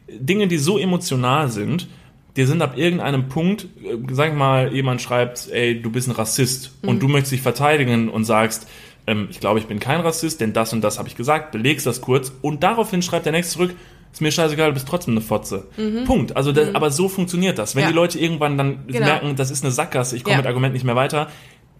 [0.09, 1.87] Dinge, die so emotional sind,
[2.37, 6.71] die sind ab irgendeinem Punkt, äh, sag mal, jemand schreibt, ey, du bist ein Rassist
[6.81, 6.89] Mhm.
[6.89, 8.67] und du möchtest dich verteidigen und sagst,
[9.07, 11.85] ähm, ich glaube, ich bin kein Rassist, denn das und das habe ich gesagt, belegst
[11.85, 13.73] das kurz und daraufhin schreibt der nächste zurück,
[14.13, 15.67] ist mir scheißegal, du bist trotzdem eine Fotze.
[16.05, 16.35] Punkt.
[16.37, 17.75] Also, das, aber so funktioniert das.
[17.75, 17.85] Wenn Mhm.
[17.85, 17.89] Ja.
[17.91, 19.05] die Leute irgendwann dann Genau.
[19.05, 20.37] merken, das ist eine Sackgasse, ich komme Ja.
[20.41, 21.27] mit Argumenten nicht mehr weiter,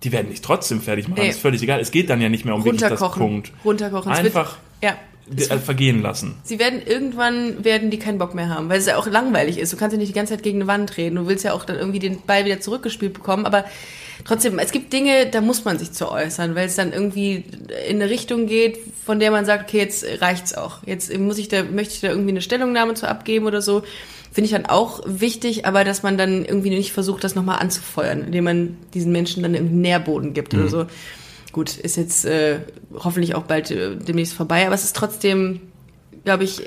[0.04, 1.22] die werden dich trotzdem fertig machen.
[1.24, 1.30] Nee.
[1.30, 1.80] Ist völlig egal.
[1.80, 3.00] Es geht dann ja nicht mehr um wirklich das.
[3.14, 3.52] Punkt.
[3.66, 4.12] Runterkochen.
[4.12, 4.96] Es wird- Einfach Ja.
[5.60, 6.36] Vergehen lassen.
[6.44, 9.74] Sie werden irgendwann werden die keinen Bock mehr haben, weil es ja auch langweilig ist.
[9.74, 11.16] Du kannst ja nicht die ganze Zeit gegen eine Wand reden.
[11.16, 13.46] Du willst ja auch dann irgendwie den Ball wieder zurückgespielt bekommen.
[13.46, 13.66] Aber
[14.26, 17.46] trotzdem, es gibt Dinge, da muss man sich zu äußern, weil es dann irgendwie
[17.88, 20.80] in eine Richtung geht, von der man sagt, okay, jetzt reicht's auch.
[20.86, 23.84] Jetzt muss ich da, möchte ich da irgendwie eine Stellungnahme zu abgeben oder so.
[24.32, 28.26] Finde ich dann auch wichtig, aber dass man dann irgendwie nicht versucht, das nochmal anzufeuern,
[28.26, 30.86] indem man diesen Menschen dann irgendwie Nährboden gibt oder so.
[31.54, 32.60] Gut, ist jetzt äh,
[32.94, 35.62] hoffentlich auch bald äh, demnächst vorbei, aber es ist trotzdem,
[36.24, 36.62] glaube ich,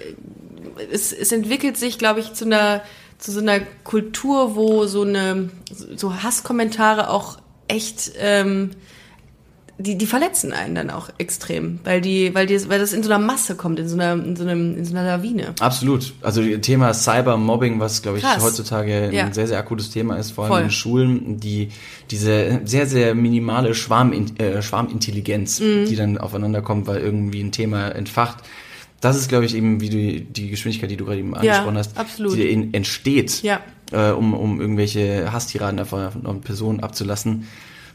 [0.91, 2.83] es, es entwickelt sich, glaube ich, zu einer
[3.21, 5.51] zu so einer Kultur, wo so eine
[5.95, 7.39] so Hasskommentare auch
[7.71, 8.71] echt ähm,
[9.79, 13.11] die, die verletzen einen dann auch extrem, weil die, weil die, weil das in so
[13.11, 15.55] einer Masse kommt, in so einer, in so einem, in so einer Lawine.
[15.59, 16.13] Absolut.
[16.21, 18.43] Also das Thema Cybermobbing, was glaube ich Krass.
[18.43, 19.33] heutzutage ein Ja.
[19.33, 20.63] sehr, sehr akutes Thema ist, vor allem Voll.
[20.65, 21.71] in Schulen, die
[22.11, 25.87] diese sehr, sehr minimale Schwarm, äh, Schwarmintelligenz, Mhm.
[25.87, 28.45] die dann aufeinander kommt, weil irgendwie ein Thema entfacht.
[29.01, 31.97] Das ist, glaube ich, eben wie du die Geschwindigkeit, die du gerade eben angesprochen hast,
[31.99, 32.35] absolut.
[32.37, 33.61] die in, entsteht, Ja.
[33.93, 37.47] äh, um, um irgendwelche Hasstiraden von einer Person abzulassen.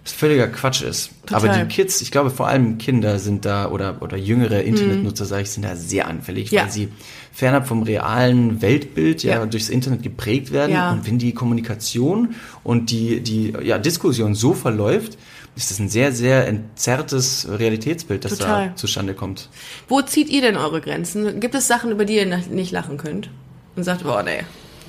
[0.04, 1.10] Was völliger Quatsch ist.
[1.26, 1.50] Total.
[1.50, 5.42] Aber die Kids, ich glaube vor allem Kinder sind da oder, oder jüngere Internetnutzer, sage
[5.44, 6.56] ich, sind da sehr anfällig, Mhm.
[6.58, 6.64] Ja.
[6.64, 6.90] weil sie
[7.34, 9.46] fernab vom realen Weltbild ja, Ja.
[9.48, 10.72] durchs Internet geprägt werden.
[10.74, 10.92] Ja.
[10.92, 15.18] Und wenn die Kommunikation und die, die ja, Diskussion so verläuft,
[15.56, 18.70] ist das ein sehr, sehr entzerrtes Realitätsbild, das Total.
[18.70, 19.50] da zustande kommt.
[19.88, 21.40] Wo zieht ihr denn eure Grenzen?
[21.40, 23.30] Gibt es Sachen, über die ihr nicht lachen könnt?
[23.76, 24.44] Und sagt, boah, nee.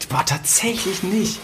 [0.08, 1.38] Boah, tatsächlich nicht.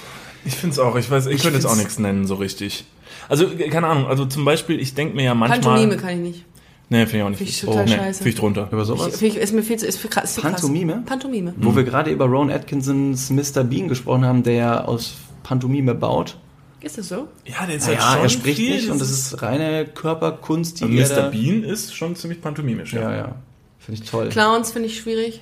[0.44, 2.84] Ich finde es auch, ich weiß, ich, könnte jetzt auch nichts nennen, so richtig.
[3.28, 5.60] Also, äh, keine Ahnung, also zum Beispiel, ich denke mir ja manchmal.
[5.60, 6.44] Pantomime kann ich nicht.
[6.88, 7.38] Nee, finde ich auch nicht.
[7.38, 8.18] Find ich total nee, scheiße.
[8.18, 8.68] Finde ich drunter.
[8.70, 9.22] Über Ich, sowas?
[9.22, 10.34] ich, ist mir viel zu, ist viel krass.
[10.34, 10.60] Viel krass.
[10.60, 11.02] Pantomime?
[11.06, 11.54] Pantomime.
[11.56, 13.64] Wo wir gerade über Ron Atkinsons Mr.
[13.64, 16.36] Bean gesprochen haben, der ja aus Pantomime baut.
[16.82, 17.28] Ist das so?
[17.46, 20.80] Ja, der ist Ja, halt schon er spricht viel, nicht und das ist reine Körperkunst,
[20.80, 21.30] die Also er Mr.
[21.30, 23.02] Bean ist schon ziemlich pantomimisch, ja.
[23.02, 23.34] Ja, ja.
[23.78, 24.28] Finde ich toll.
[24.28, 25.40] Clowns finde ich schwierig.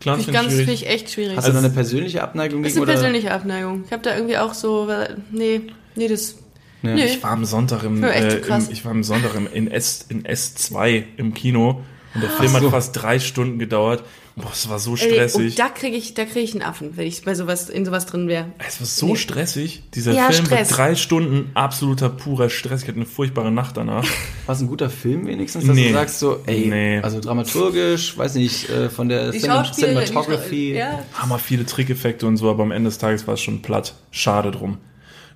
[0.00, 0.66] Clowns Finde ich ganz, schwierig.
[0.68, 1.36] finde ich echt schwierig.
[1.36, 2.92] Hast du da eine persönliche Abneigung Das ist eine oder?
[2.94, 3.82] persönliche Abneigung.
[3.86, 4.88] Ich habe da irgendwie auch so,
[5.30, 5.60] nee,
[5.96, 6.36] nee, das,
[6.82, 6.94] Ja.
[6.94, 7.04] nee.
[7.04, 10.22] Ich war am Sonntag im, äh, im ich war am Sonntag im, in, S, in
[10.24, 11.82] S2 im Kino
[12.14, 12.60] und der Film so.
[12.60, 14.04] hat fast drei Stunden gedauert.
[14.40, 15.36] Boah, es war so Ey, stressig.
[15.52, 18.06] und da kriege ich, da kriege ich einen Affen, wenn ich bei sowas, in sowas
[18.06, 18.46] drin wäre.
[18.66, 19.16] es war so Nee.
[19.16, 19.82] stressig.
[19.94, 20.70] Dieser Ja, Film Stress.
[20.70, 22.82] war drei Stunden absoluter purer Stress.
[22.82, 24.04] Ich hatte eine furchtbare Nacht danach.
[24.46, 25.88] War es ein guter Film wenigstens, dass Nee.
[25.88, 27.00] du sagst so, ey, Nee.
[27.00, 30.50] also dramaturgisch, weiß nicht, äh, von der Die Cinematography.
[30.72, 31.00] Die, ja.
[31.14, 33.94] Hammer viele Trickeffekte und so, aber am Ende des Tages war es schon platt.
[34.10, 34.78] Schade drum.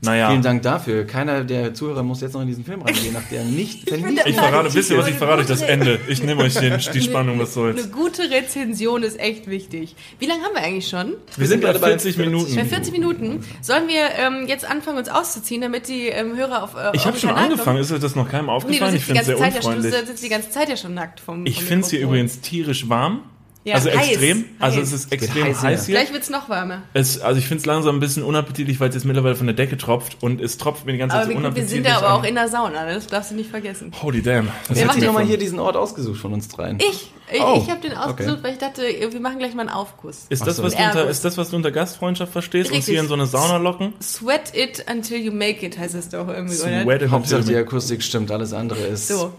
[0.04, 0.30] Naja.
[0.30, 1.06] Vielen Dank dafür.
[1.06, 4.26] Keiner der Zuhörer muss jetzt noch in diesen Film reingehen, nach der nicht, wenn nicht
[4.26, 6.00] Ich verrate, wisst ihr was, ich verrate euch das Ende.
[6.08, 7.92] Ich nehme euch den, die Spannung, was Eine soll's.
[7.92, 9.94] gute Rezension ist echt wichtig.
[10.18, 11.14] Wie lange haben wir eigentlich schon?
[11.36, 12.56] Wir sind bei gerade bei 40 Minuten.
[12.56, 13.44] Bei 40 Minuten.
[13.60, 17.06] Sollen wir ähm, jetzt anfangen, uns auszuziehen, damit die ähm, Hörer auf äh, Ich auf
[17.06, 17.52] habe schon Kanal kommen?
[17.52, 18.96] angefangen, ist euch das noch keinem Nee, du aufgefallen?
[18.96, 20.08] ich sitzt die finde es sehr Zeit ja schon, du unfreundlich.
[20.08, 23.20] sitzt die ganze Zeit ja schon nackt vom Ich finde es hier übrigens tierisch warm.
[23.64, 24.44] Ja, also heiß, extrem.
[24.58, 24.88] Also heiß.
[24.88, 25.94] es ist extrem heiß, heiß, hier.
[25.94, 26.82] Gleich wird's noch wärmer.
[26.94, 29.54] Es, also ich finde es langsam ein bisschen unappetitlich, weil es jetzt mittlerweile von der
[29.54, 31.86] Decke tropft und es tropft mir die ganze Zeit Aber so wir, wir unappetitlich sind
[31.86, 32.94] ja aber auch in der Sauna, ne?
[32.94, 33.92] das darfst du nicht vergessen.
[34.02, 34.48] Holy damn.
[34.68, 36.78] Das Wer hat denn nochmal hier diesen Ort ausgesucht von uns dreien.
[36.80, 38.42] Ich, ich, Oh, ich habe den ausgesucht, okay.
[38.42, 40.26] weil ich dachte, wir machen gleich mal einen Aufguss.
[40.28, 40.64] Ist das, so.
[40.64, 42.70] was du unter, ist das, was du unter Gastfreundschaft verstehst?
[42.70, 42.92] Uns Richtig.
[42.94, 43.92] hier in so eine Sauna locken?
[44.02, 46.82] Sweat it until you make it, heißt es doch irgendwie, oder?
[46.82, 49.06] Sweat and Hauptsache die until- Akustik stimmt, alles andere ist.
[49.08, 49.32] So.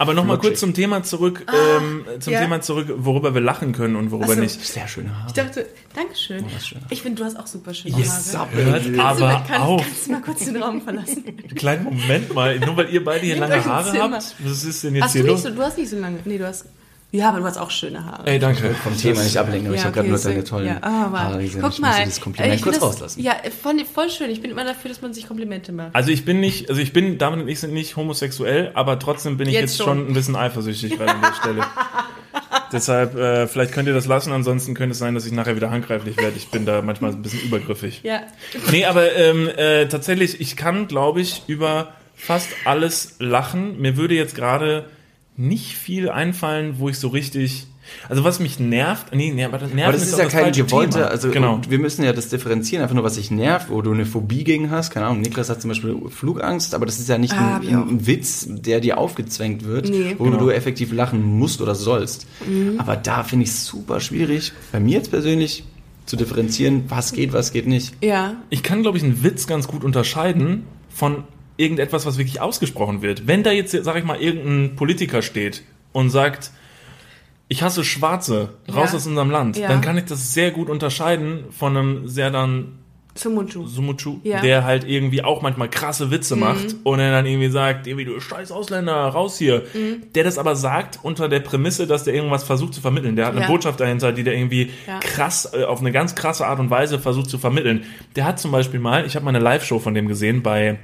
[0.00, 2.40] Aber nochmal kurz zum Thema zurück, ähm, zum ja.
[2.40, 4.40] Thema zurück, worüber wir lachen können und worüber so.
[4.40, 4.58] nicht.
[4.64, 5.26] Sehr schöne Haare.
[5.26, 6.42] Ich dachte, Dankeschön.
[6.58, 6.78] schön.
[6.88, 8.48] Ich finde, du hast auch super schöne Yes, Haare.
[8.50, 9.82] Hört Kannst du, aber kannst, auf.
[9.82, 11.24] kannst du mal kurz den Raum verlassen?
[11.54, 14.10] Kleinen Moment mal, nur weil ihr beide hier lange Haare Zimmer.
[14.16, 14.36] habt.
[14.38, 15.42] Was ist denn jetzt Hast du hier nicht los?
[15.42, 16.64] so, du hast nicht so lange, nee, du hast,
[17.12, 18.26] ja, aber du hast auch schöne Haare.
[18.26, 18.74] Ey, danke.
[18.74, 20.78] Vom Thema nicht ablenken, aber ich Ja, habe gerade okay, nur so- deine tollen ja,
[20.82, 21.60] aber Haare gesehen.
[21.62, 23.20] Guck ich mal, äh, Kompliment ich kurz das- rauslassen.
[23.22, 24.30] Ja, ich voll schön.
[24.30, 25.94] Ich bin immer dafür, dass man sich Komplimente macht.
[25.94, 29.36] Also ich bin nicht, also ich bin, David und ich sind nicht homosexuell, aber trotzdem
[29.36, 29.98] bin ich Jetzt jetzt, schon.
[29.98, 30.08] schon.
[30.08, 31.62] ein bisschen eifersüchtig gerade an der Stelle.
[32.72, 35.70] Deshalb, äh, vielleicht könnt ihr das lassen, ansonsten könnte es sein, dass ich nachher wieder
[35.70, 36.36] handgreiflich werde.
[36.36, 38.00] Ich bin da manchmal ein bisschen übergriffig.
[38.04, 38.20] Ja,
[38.70, 43.80] Nee, aber ähm, äh, tatsächlich, ich kann, glaube ich, über fast alles lachen.
[43.80, 44.84] Mir würde jetzt gerade
[45.40, 47.66] nicht viel einfallen, wo ich so richtig.
[48.08, 51.08] Also was mich nervt, nee, nee aber das nervt Aber das ist ja kein gewollte,
[51.10, 51.60] also genau.
[51.68, 54.70] wir müssen ja das differenzieren, einfach nur was dich nervt, wo du eine Phobie gegen
[54.70, 57.66] hast, keine Ahnung, Niklas hat zum Beispiel Flugangst, aber das ist ja nicht Ah, ein,
[57.68, 60.14] ein Witz, der dir aufgezwängt wird, Nee.
[60.18, 60.36] wo Genau.
[60.38, 62.28] du effektiv lachen musst oder sollst.
[62.46, 62.74] Mhm.
[62.78, 65.64] Aber da finde ich es super schwierig, bei mir jetzt persönlich
[66.06, 67.94] zu differenzieren, was geht, was geht nicht.
[68.04, 68.36] ja.
[68.50, 71.24] Ich kann, glaube ich, einen Witz ganz gut unterscheiden von
[71.60, 73.26] irgendetwas, was wirklich ausgesprochen wird.
[73.26, 76.50] Wenn da jetzt, sag ich mal, irgendein Politiker steht und sagt,
[77.48, 78.96] ich hasse Schwarze, raus Ja.
[78.96, 79.68] aus unserem Land, Ja.
[79.68, 82.76] dann kann ich das sehr gut unterscheiden von einem sehr dann
[83.16, 83.66] Sumunchu.
[83.66, 84.38] Sumuchu, Ja.
[84.38, 84.42] Mhm.
[84.42, 88.20] der halt irgendwie auch manchmal krasse Witze macht und er dann irgendwie sagt, irgendwie du
[88.20, 89.64] scheiß Ausländer, raus hier.
[89.74, 90.12] Mhm.
[90.14, 93.16] Der das aber sagt unter der Prämisse, dass der irgendwas versucht zu vermitteln.
[93.16, 93.46] Der hat eine Ja.
[93.48, 95.00] Botschaft dahinter, die der irgendwie Ja.
[95.00, 97.82] krass, äh, auf eine ganz krasse Art und Weise versucht zu vermitteln.
[98.14, 100.78] Der hat zum Beispiel mal, ich habe mal eine Live-Show von dem gesehen bei,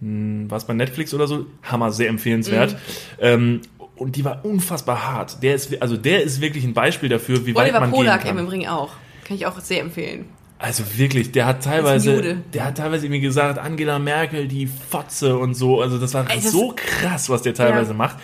[0.00, 2.72] hm, was bei Netflix oder so, Hammer, sehr empfehlenswert.
[2.72, 2.76] Mhm.
[3.20, 3.60] Ähm,
[3.96, 5.42] und die war unfassbar hart.
[5.42, 8.30] Der ist, also der ist wirklich ein Beispiel dafür, wie weit Oliver man Polak gehen
[8.30, 8.46] im kann.
[8.46, 8.92] Übrigen auch.
[9.24, 10.24] Kann ich auch sehr empfehlen.
[10.58, 15.54] Also wirklich, der hat teilweise, der hat teilweise irgendwie gesagt, Angela Merkel, die Fotze und
[15.54, 15.80] so.
[15.80, 17.96] Also das war Ey, das- so krass, was der teilweise Ja.
[17.96, 18.16] macht.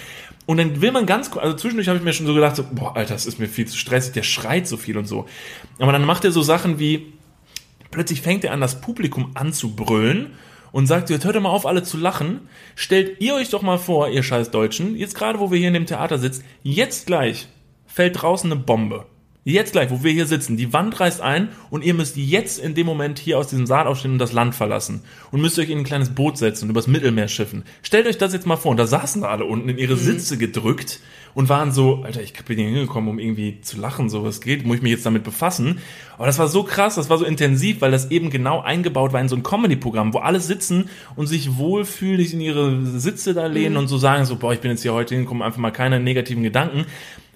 [0.46, 2.94] Und dann will man ganz, also zwischendurch habe ich mir schon so gedacht, so, boah,
[2.96, 5.26] Alter, das ist mir viel zu stressig, der schreit so viel und so.
[5.78, 7.12] Aber dann macht er so Sachen wie,
[7.90, 10.32] plötzlich fängt er an, das Publikum anzubrüllen
[10.72, 12.48] und sagt, jetzt hört doch mal auf, alle zu lachen.
[12.74, 15.74] Stellt ihr euch doch mal vor, ihr scheiß Deutschen, jetzt gerade, wo wir hier in
[15.74, 17.48] dem Theater sitzen, jetzt gleich
[17.86, 19.06] fällt draußen eine Bombe.
[19.48, 22.74] Jetzt gleich, wo wir hier sitzen, die Wand reißt ein und ihr müsst jetzt in
[22.74, 25.02] dem Moment hier aus diesem Saal aufstehen und das Land verlassen.
[25.30, 27.62] Und müsst euch in ein kleines Boot setzen und übers Mittelmeer schiffen.
[27.82, 28.72] Stellt euch das jetzt mal vor.
[28.72, 30.98] Und da saßen da alle unten in ihre Sitze gedrückt
[31.36, 34.64] und waren so, Alter, ich bin hier hingekommen, um irgendwie zu lachen, so was geht,
[34.64, 35.80] muss ich mich jetzt damit befassen.
[36.16, 39.20] Aber das war so krass, das war so intensiv, weil das eben genau eingebaut war
[39.20, 43.76] in so ein Comedy-Programm, wo alle sitzen und sich wohlfühlig in ihre Sitze da lehnen
[43.76, 46.42] und so sagen so, boah, ich bin jetzt hier heute hingekommen, einfach mal keine negativen
[46.42, 46.86] Gedanken.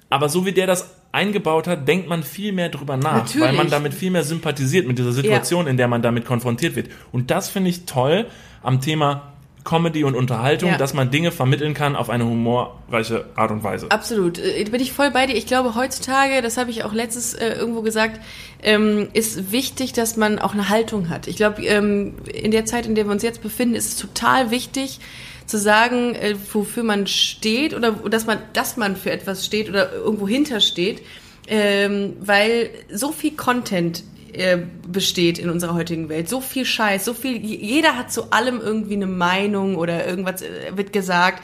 [0.08, 3.48] Aber so wie der das eingebaut hat, denkt man viel mehr drüber nach, Natürlich.
[3.48, 6.88] weil man damit viel mehr sympathisiert mit dieser Situation, in der man damit konfrontiert wird.
[7.12, 8.24] Und das finde ich toll
[8.62, 9.34] am Thema
[9.64, 10.76] Comedy und Unterhaltung, Ja.
[10.78, 13.90] dass man Dinge vermitteln kann auf eine humorreiche Art und Weise.
[13.90, 15.34] Absolut, äh, bin ich voll bei dir.
[15.36, 18.20] Ich glaube, heutzutage, das habe ich auch letztes äh, irgendwo gesagt,
[18.62, 21.26] ähm, ist wichtig, dass man auch eine Haltung hat.
[21.26, 24.50] Ich glaube, ähm, in der Zeit, in der wir uns jetzt befinden, ist es total
[24.50, 25.00] wichtig
[25.46, 29.92] zu sagen, äh, wofür man steht oder dass man, dass man für etwas steht oder
[29.92, 31.02] irgendwo hintersteht,
[31.48, 34.04] ähm, weil so viel Content
[34.34, 36.28] äh, besteht in unserer heutigen Welt.
[36.28, 40.76] So viel Scheiß, so viel, jeder hat zu allem irgendwie eine Meinung oder irgendwas äh,
[40.76, 41.42] wird gesagt.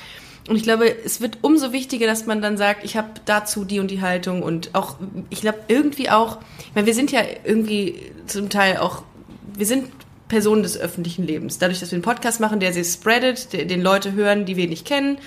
[0.49, 3.81] Und ich glaube, es wird umso wichtiger, dass man dann sagt, ich habe dazu die
[3.81, 4.97] und die Haltung und auch,
[5.29, 9.03] ich glaube, irgendwie auch, ich meine, wir sind ja irgendwie zum Teil auch,
[9.57, 9.91] wir sind
[10.29, 11.59] Personen des öffentlichen Lebens.
[11.59, 14.87] Dadurch, dass wir einen Podcast machen, der sich spreadet, den Leute hören, die wir nicht
[14.87, 15.19] kennen.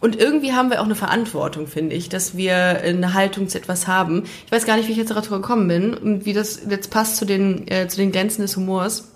[0.00, 3.88] Und irgendwie haben wir auch eine Verantwortung, finde ich, dass wir eine Haltung zu etwas
[3.88, 4.24] haben.
[4.46, 7.16] Ich weiß gar nicht, wie ich jetzt darauf gekommen bin und wie das jetzt passt
[7.16, 9.08] zu den, äh, zu den Grenzen des Humors.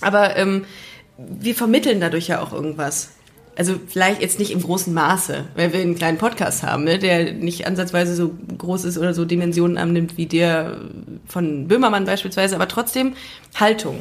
[0.00, 0.64] Aber ähm,
[1.16, 3.10] wir vermitteln dadurch ja auch irgendwas.
[3.56, 7.32] Also vielleicht jetzt nicht im großen Maße, weil wir einen kleinen Podcast haben, ne, der
[7.32, 10.78] nicht ansatzweise so groß ist oder so Dimensionen annimmt wie der
[11.26, 13.14] von Böhmermann beispielsweise, aber trotzdem
[13.54, 14.00] Haltung.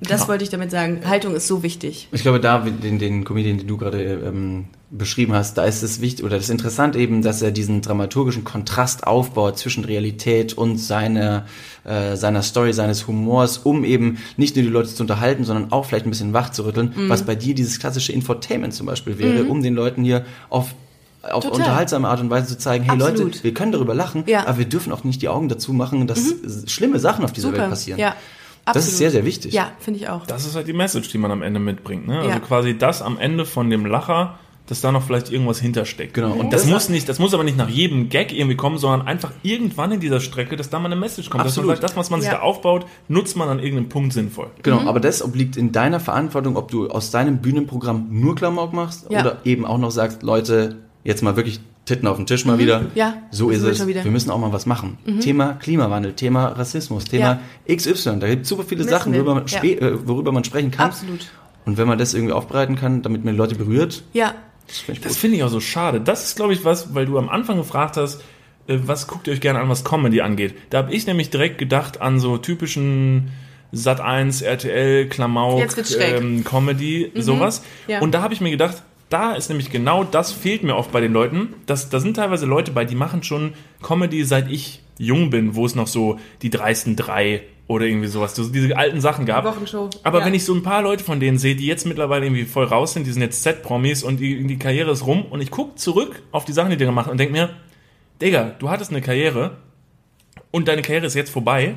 [0.00, 1.00] Das wollte ich damit sagen.
[1.06, 2.08] Haltung ist so wichtig.
[2.10, 6.00] Ich glaube, da, den, den Comedian, den du gerade ähm, beschrieben hast, da ist es
[6.00, 10.78] wichtig oder das ist interessant eben, dass er diesen dramaturgischen Kontrast aufbaut zwischen Realität und
[10.78, 11.46] seiner,
[11.84, 15.84] äh, seiner Story, seines Humors, um eben nicht nur die Leute zu unterhalten, sondern auch
[15.86, 19.44] vielleicht ein bisschen wach zu rütteln, was bei dir dieses klassische Infotainment zum Beispiel wäre,
[19.44, 20.74] um den Leuten hier auf
[21.22, 21.60] auf Total.
[21.60, 23.18] unterhaltsame Art und Weise zu zeigen, hey Absolut.
[23.34, 24.40] Leute, wir können darüber lachen, Ja.
[24.40, 24.46] Mhm.
[24.48, 26.34] aber wir dürfen auch nicht die Augen dazu machen, dass
[26.66, 27.60] schlimme Sachen auf dieser Super.
[27.60, 28.00] Welt passieren.
[28.00, 28.16] Ja.
[28.64, 28.98] Das ist Absolut.
[28.98, 29.52] sehr, sehr wichtig.
[29.54, 30.24] Ja, finde ich auch.
[30.26, 32.06] Das ist halt die Message, die man am Ende mitbringt.
[32.06, 32.18] Ne?
[32.18, 32.38] Also Ja.
[32.38, 36.14] quasi das am Ende von dem Lacher, dass da noch vielleicht irgendwas hintersteckt.
[36.14, 36.32] Genau.
[36.34, 39.06] Und das, das- muss nicht, das muss aber nicht nach jedem Gag irgendwie kommen, sondern
[39.08, 41.44] einfach irgendwann in dieser Strecke, dass da mal eine Message kommt.
[41.44, 41.70] Dass man Absolut.
[41.78, 42.36] sagt, das, was man sich Ja.
[42.36, 44.50] da aufbaut, nutzt man an irgendeinem Punkt sinnvoll.
[44.62, 44.88] Genau, Mhm.
[44.88, 49.20] aber das obliegt in deiner Verantwortung, ob du aus deinem Bühnenprogramm nur Klamauk machst Ja.
[49.22, 52.80] oder eben auch noch sagst, Leute, jetzt mal wirklich Titten auf den Tisch mal wieder.
[52.80, 52.86] Mhm.
[52.94, 53.86] Ja, so ist es.
[53.86, 54.00] wieder.
[54.00, 54.04] Mhm.
[54.04, 54.98] Wir müssen auch mal was machen.
[55.20, 58.18] Thema Klimawandel, Thema Rassismus, Thema XY.
[58.20, 59.62] Da gibt es super viele Müssen Sachen, worüber man, Ja.
[59.64, 60.86] äh, worüber man sprechen kann.
[60.90, 61.26] Absolut.
[61.64, 64.34] Und wenn man das irgendwie aufbereiten kann, damit man die Leute berührt, Ja.
[64.68, 66.00] das finde ich finde ich auch so schade.
[66.00, 68.20] Das ist, glaube ich, was, weil du am Anfang gefragt hast,
[68.68, 70.54] äh, was guckt ihr euch gerne an, was Comedy angeht.
[70.70, 73.30] Da habe ich nämlich direkt gedacht an so typischen
[73.74, 75.64] Sat 1, RTL, Klamauk,
[75.98, 77.62] ähm, Comedy, sowas.
[77.88, 78.00] Ja.
[78.00, 81.00] Und da habe ich mir gedacht, da ist nämlich genau das fehlt mir oft bei
[81.00, 81.54] den Leuten.
[81.66, 85.66] Das, da sind teilweise Leute bei, die machen schon Comedy, seit ich jung bin, wo
[85.66, 89.44] es noch so die dreisten drei oder irgendwie sowas, so diese alten Sachen gab.
[89.44, 89.88] Wochenshow.
[90.02, 90.26] Aber Ja.
[90.26, 92.92] wenn ich so ein paar Leute von denen sehe, die jetzt mittlerweile irgendwie voll raus
[92.94, 96.22] sind, die sind jetzt Z-Promis und die, die Karriere ist rum und ich gucke zurück
[96.32, 97.50] auf die Sachen, die die da machen und denke mir,
[98.20, 99.56] Digga, du hattest eine Karriere
[100.50, 101.76] und deine Karriere ist jetzt vorbei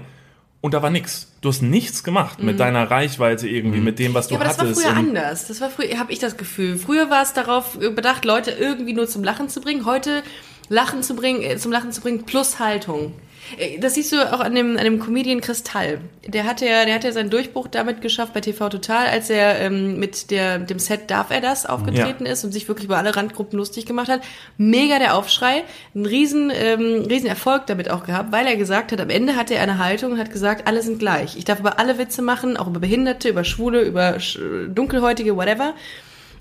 [0.66, 1.28] und da war nix.
[1.42, 4.42] Du hast nichts gemacht mit deiner Reichweite irgendwie, mit dem, was du Mhm.
[4.42, 4.82] Ja, aber das war hattest.
[4.82, 5.48] früher anders.
[5.48, 6.80] Das war früher, habe ich das Gefühl.
[6.80, 9.86] Früher war es darauf bedacht, Leute irgendwie nur zum Lachen zu bringen.
[9.86, 10.24] Heute
[10.70, 13.14] Lachen zu bringen, äh, zum Lachen zu bringen plus Haltung.
[13.58, 16.00] Äh, Das siehst du auch an dem, an dem Comedian Kristall.
[16.26, 19.60] Der hatte ja, der hat ja seinen Durchbruch damit geschafft bei TV Total, als er
[19.60, 23.16] ähm, mit der, dem Set Darf er das aufgetreten ist und sich wirklich über alle
[23.16, 24.22] Randgruppen lustig gemacht hat.
[24.58, 25.64] Mega der Aufschrei.
[25.94, 29.54] Ein riesen, ähm, riesen Erfolg damit auch gehabt, weil er gesagt hat, am Ende hatte
[29.56, 31.38] er eine Haltung und hat gesagt, alle sind gleich.
[31.38, 34.18] Ich darf über alle Witze machen, auch über Behinderte, über Schwule, über
[34.70, 35.74] Dunkelhäutige, whatever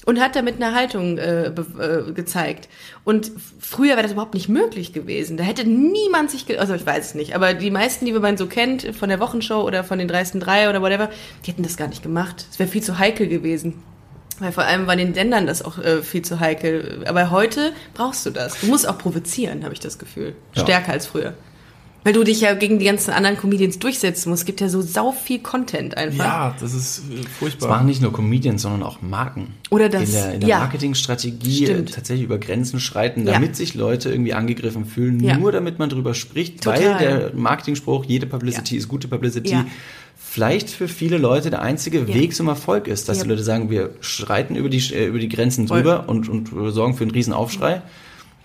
[0.05, 2.69] und hat damit eine Haltung äh, äh, gezeigt.
[3.05, 5.37] Und früher wäre das überhaupt nicht möglich gewesen.
[5.37, 8.47] Da hätte niemand sich, also ich weiß es nicht, aber die meisten, die man so
[8.47, 11.11] kennt, von der Wochenshow oder von den dreisten drei oder whatever,
[11.45, 12.47] die hätten das gar nicht gemacht.
[12.51, 13.83] Es wäre viel zu heikel gewesen.
[14.41, 17.05] Weil vor allem war den Ländern das auch äh, viel zu heikel.
[17.07, 18.61] Aber heute brauchst du das.
[18.61, 20.35] Du musst auch provozieren, habe ich das Gefühl.
[20.55, 20.63] Ja.
[20.63, 21.35] Stärker als früher.
[22.05, 24.43] Weil du dich ja gegen die ganzen anderen Comedians durchsetzen musst.
[24.43, 26.25] Es gibt ja so sau viel Content einfach.
[26.25, 27.69] Ja, das ist äh, Das furchtbar.
[27.71, 29.55] machen nicht nur Comedians, sondern auch Marken.
[29.71, 30.59] Oder das, In der, in der ja.
[30.59, 31.91] Marketingstrategie Stimmt.
[31.91, 33.33] äh, tatsächlich über Grenzen schreiten, Ja.
[33.33, 35.39] damit sich Leute irgendwie angegriffen fühlen, Ja.
[35.39, 36.85] nur damit man drüber spricht, Total.
[36.85, 38.79] weil der Marketingspruch, jede Publicity Ja.
[38.81, 39.65] ist gute Publicity, Ja.
[40.17, 43.23] vielleicht für viele Leute der einzige Weg zum Erfolg ist, dass Ja.
[43.25, 45.79] die Leute sagen, wir schreiten über die, äh, über die Grenzen Voll.
[45.79, 47.81] drüber und, und sorgen für einen riesen Aufschrei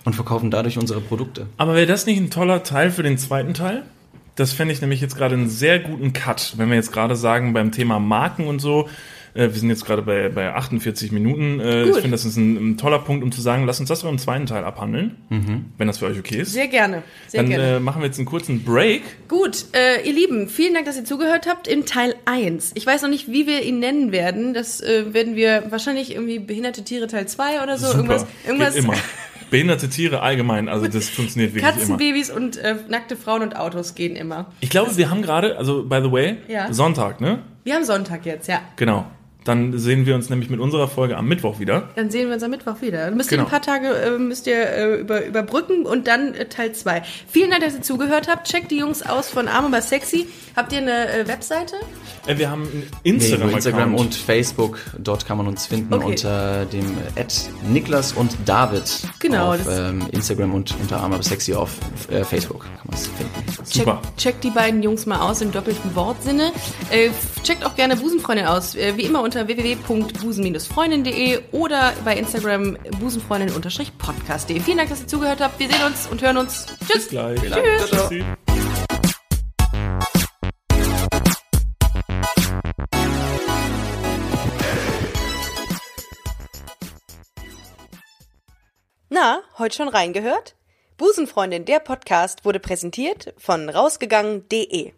[0.04, 1.46] und verkaufen dadurch unsere Produkte.
[1.56, 3.82] Aber wäre das nicht ein toller Teil für den zweiten Teil?
[4.36, 7.52] Das fände ich nämlich jetzt gerade einen sehr guten Cut, wenn wir jetzt gerade sagen,
[7.52, 8.88] beim Thema Marken und so,
[9.34, 11.60] äh, wir sind jetzt gerade bei, bei 48 Minuten.
[11.60, 14.02] Äh, ich finde, das ist ein, ein toller Punkt, um zu sagen, lass uns das
[14.02, 15.16] beim zweiten Teil abhandeln,
[15.78, 16.52] wenn das für euch okay ist.
[16.52, 17.02] Sehr gerne.
[17.28, 17.76] Sehr Dann gerne.
[17.76, 19.02] äh, machen wir jetzt einen kurzen Break.
[19.28, 22.72] Gut, äh, ihr Lieben, vielen Dank, dass ihr zugehört habt in Teil 1.
[22.74, 24.54] Ich weiß noch nicht, wie wir ihn nennen werden.
[24.54, 27.86] Das äh, werden wir wahrscheinlich irgendwie behinderte Tiere Teil 2 oder so.
[27.86, 27.98] Super.
[27.98, 28.94] Irgendwas, irgendwas Geht immer.
[29.50, 31.72] Behinderte Tiere allgemein, also das funktioniert wirklich immer.
[31.80, 34.46] Katzenbabys und äh, nackte Frauen und Autos gehen immer.
[34.60, 36.72] Ich glaube, wir haben gerade, also by the way, Ja.
[36.72, 37.40] Sonntag, ne?
[37.64, 38.60] Wir haben Sonntag jetzt, ja.
[38.76, 39.06] Genau.
[39.50, 41.88] Dann sehen wir uns nämlich mit unserer Folge am Mittwoch wieder.
[41.96, 43.06] Dann sehen wir uns am Mittwoch wieder.
[43.06, 43.42] Dann müsst Genau.
[43.42, 47.02] ihr ein paar Tage äh, müsst ihr, äh, über, überbrücken und dann äh, Teil 2.
[47.28, 48.46] Vielen Dank, dass ihr zugehört habt.
[48.48, 50.28] Checkt die Jungs aus von Arm aber sexy.
[50.54, 51.74] Habt ihr eine äh, Webseite?
[52.26, 56.04] Äh, wir haben einen Nee, Instagram, Instagram und Facebook, dort kann man uns finden Okay.
[56.06, 56.86] unter dem
[57.16, 57.34] Ad
[57.68, 58.82] Niklas und David
[59.18, 61.70] Genau, auf das- ähm, Instagram und unter Arm aber sexy auf
[62.10, 63.64] äh, Facebook kann man es finden.
[63.64, 64.02] Super.
[64.16, 66.52] Checkt, die beiden Jungs mal aus im doppelten Wortsinne.
[66.90, 67.10] Äh,
[67.42, 68.74] checkt auch gerne Busenfreundin aus.
[68.74, 74.60] Äh, wie immer unter www.busen-freundin.de oder bei Instagram busenfreundin-podcast.de.
[74.60, 75.58] Vielen Dank, dass ihr zugehört habt.
[75.58, 76.66] Wir sehen uns und hören uns.
[76.86, 76.94] Tschüss.
[76.94, 77.40] Bis gleich.
[77.40, 77.90] Tschüss.
[77.90, 78.24] Tschüssi.
[89.08, 90.54] Na, heute schon reingehört?
[90.96, 94.92] Busenfreundin, der Podcast wurde präsentiert von rausgegangen.de.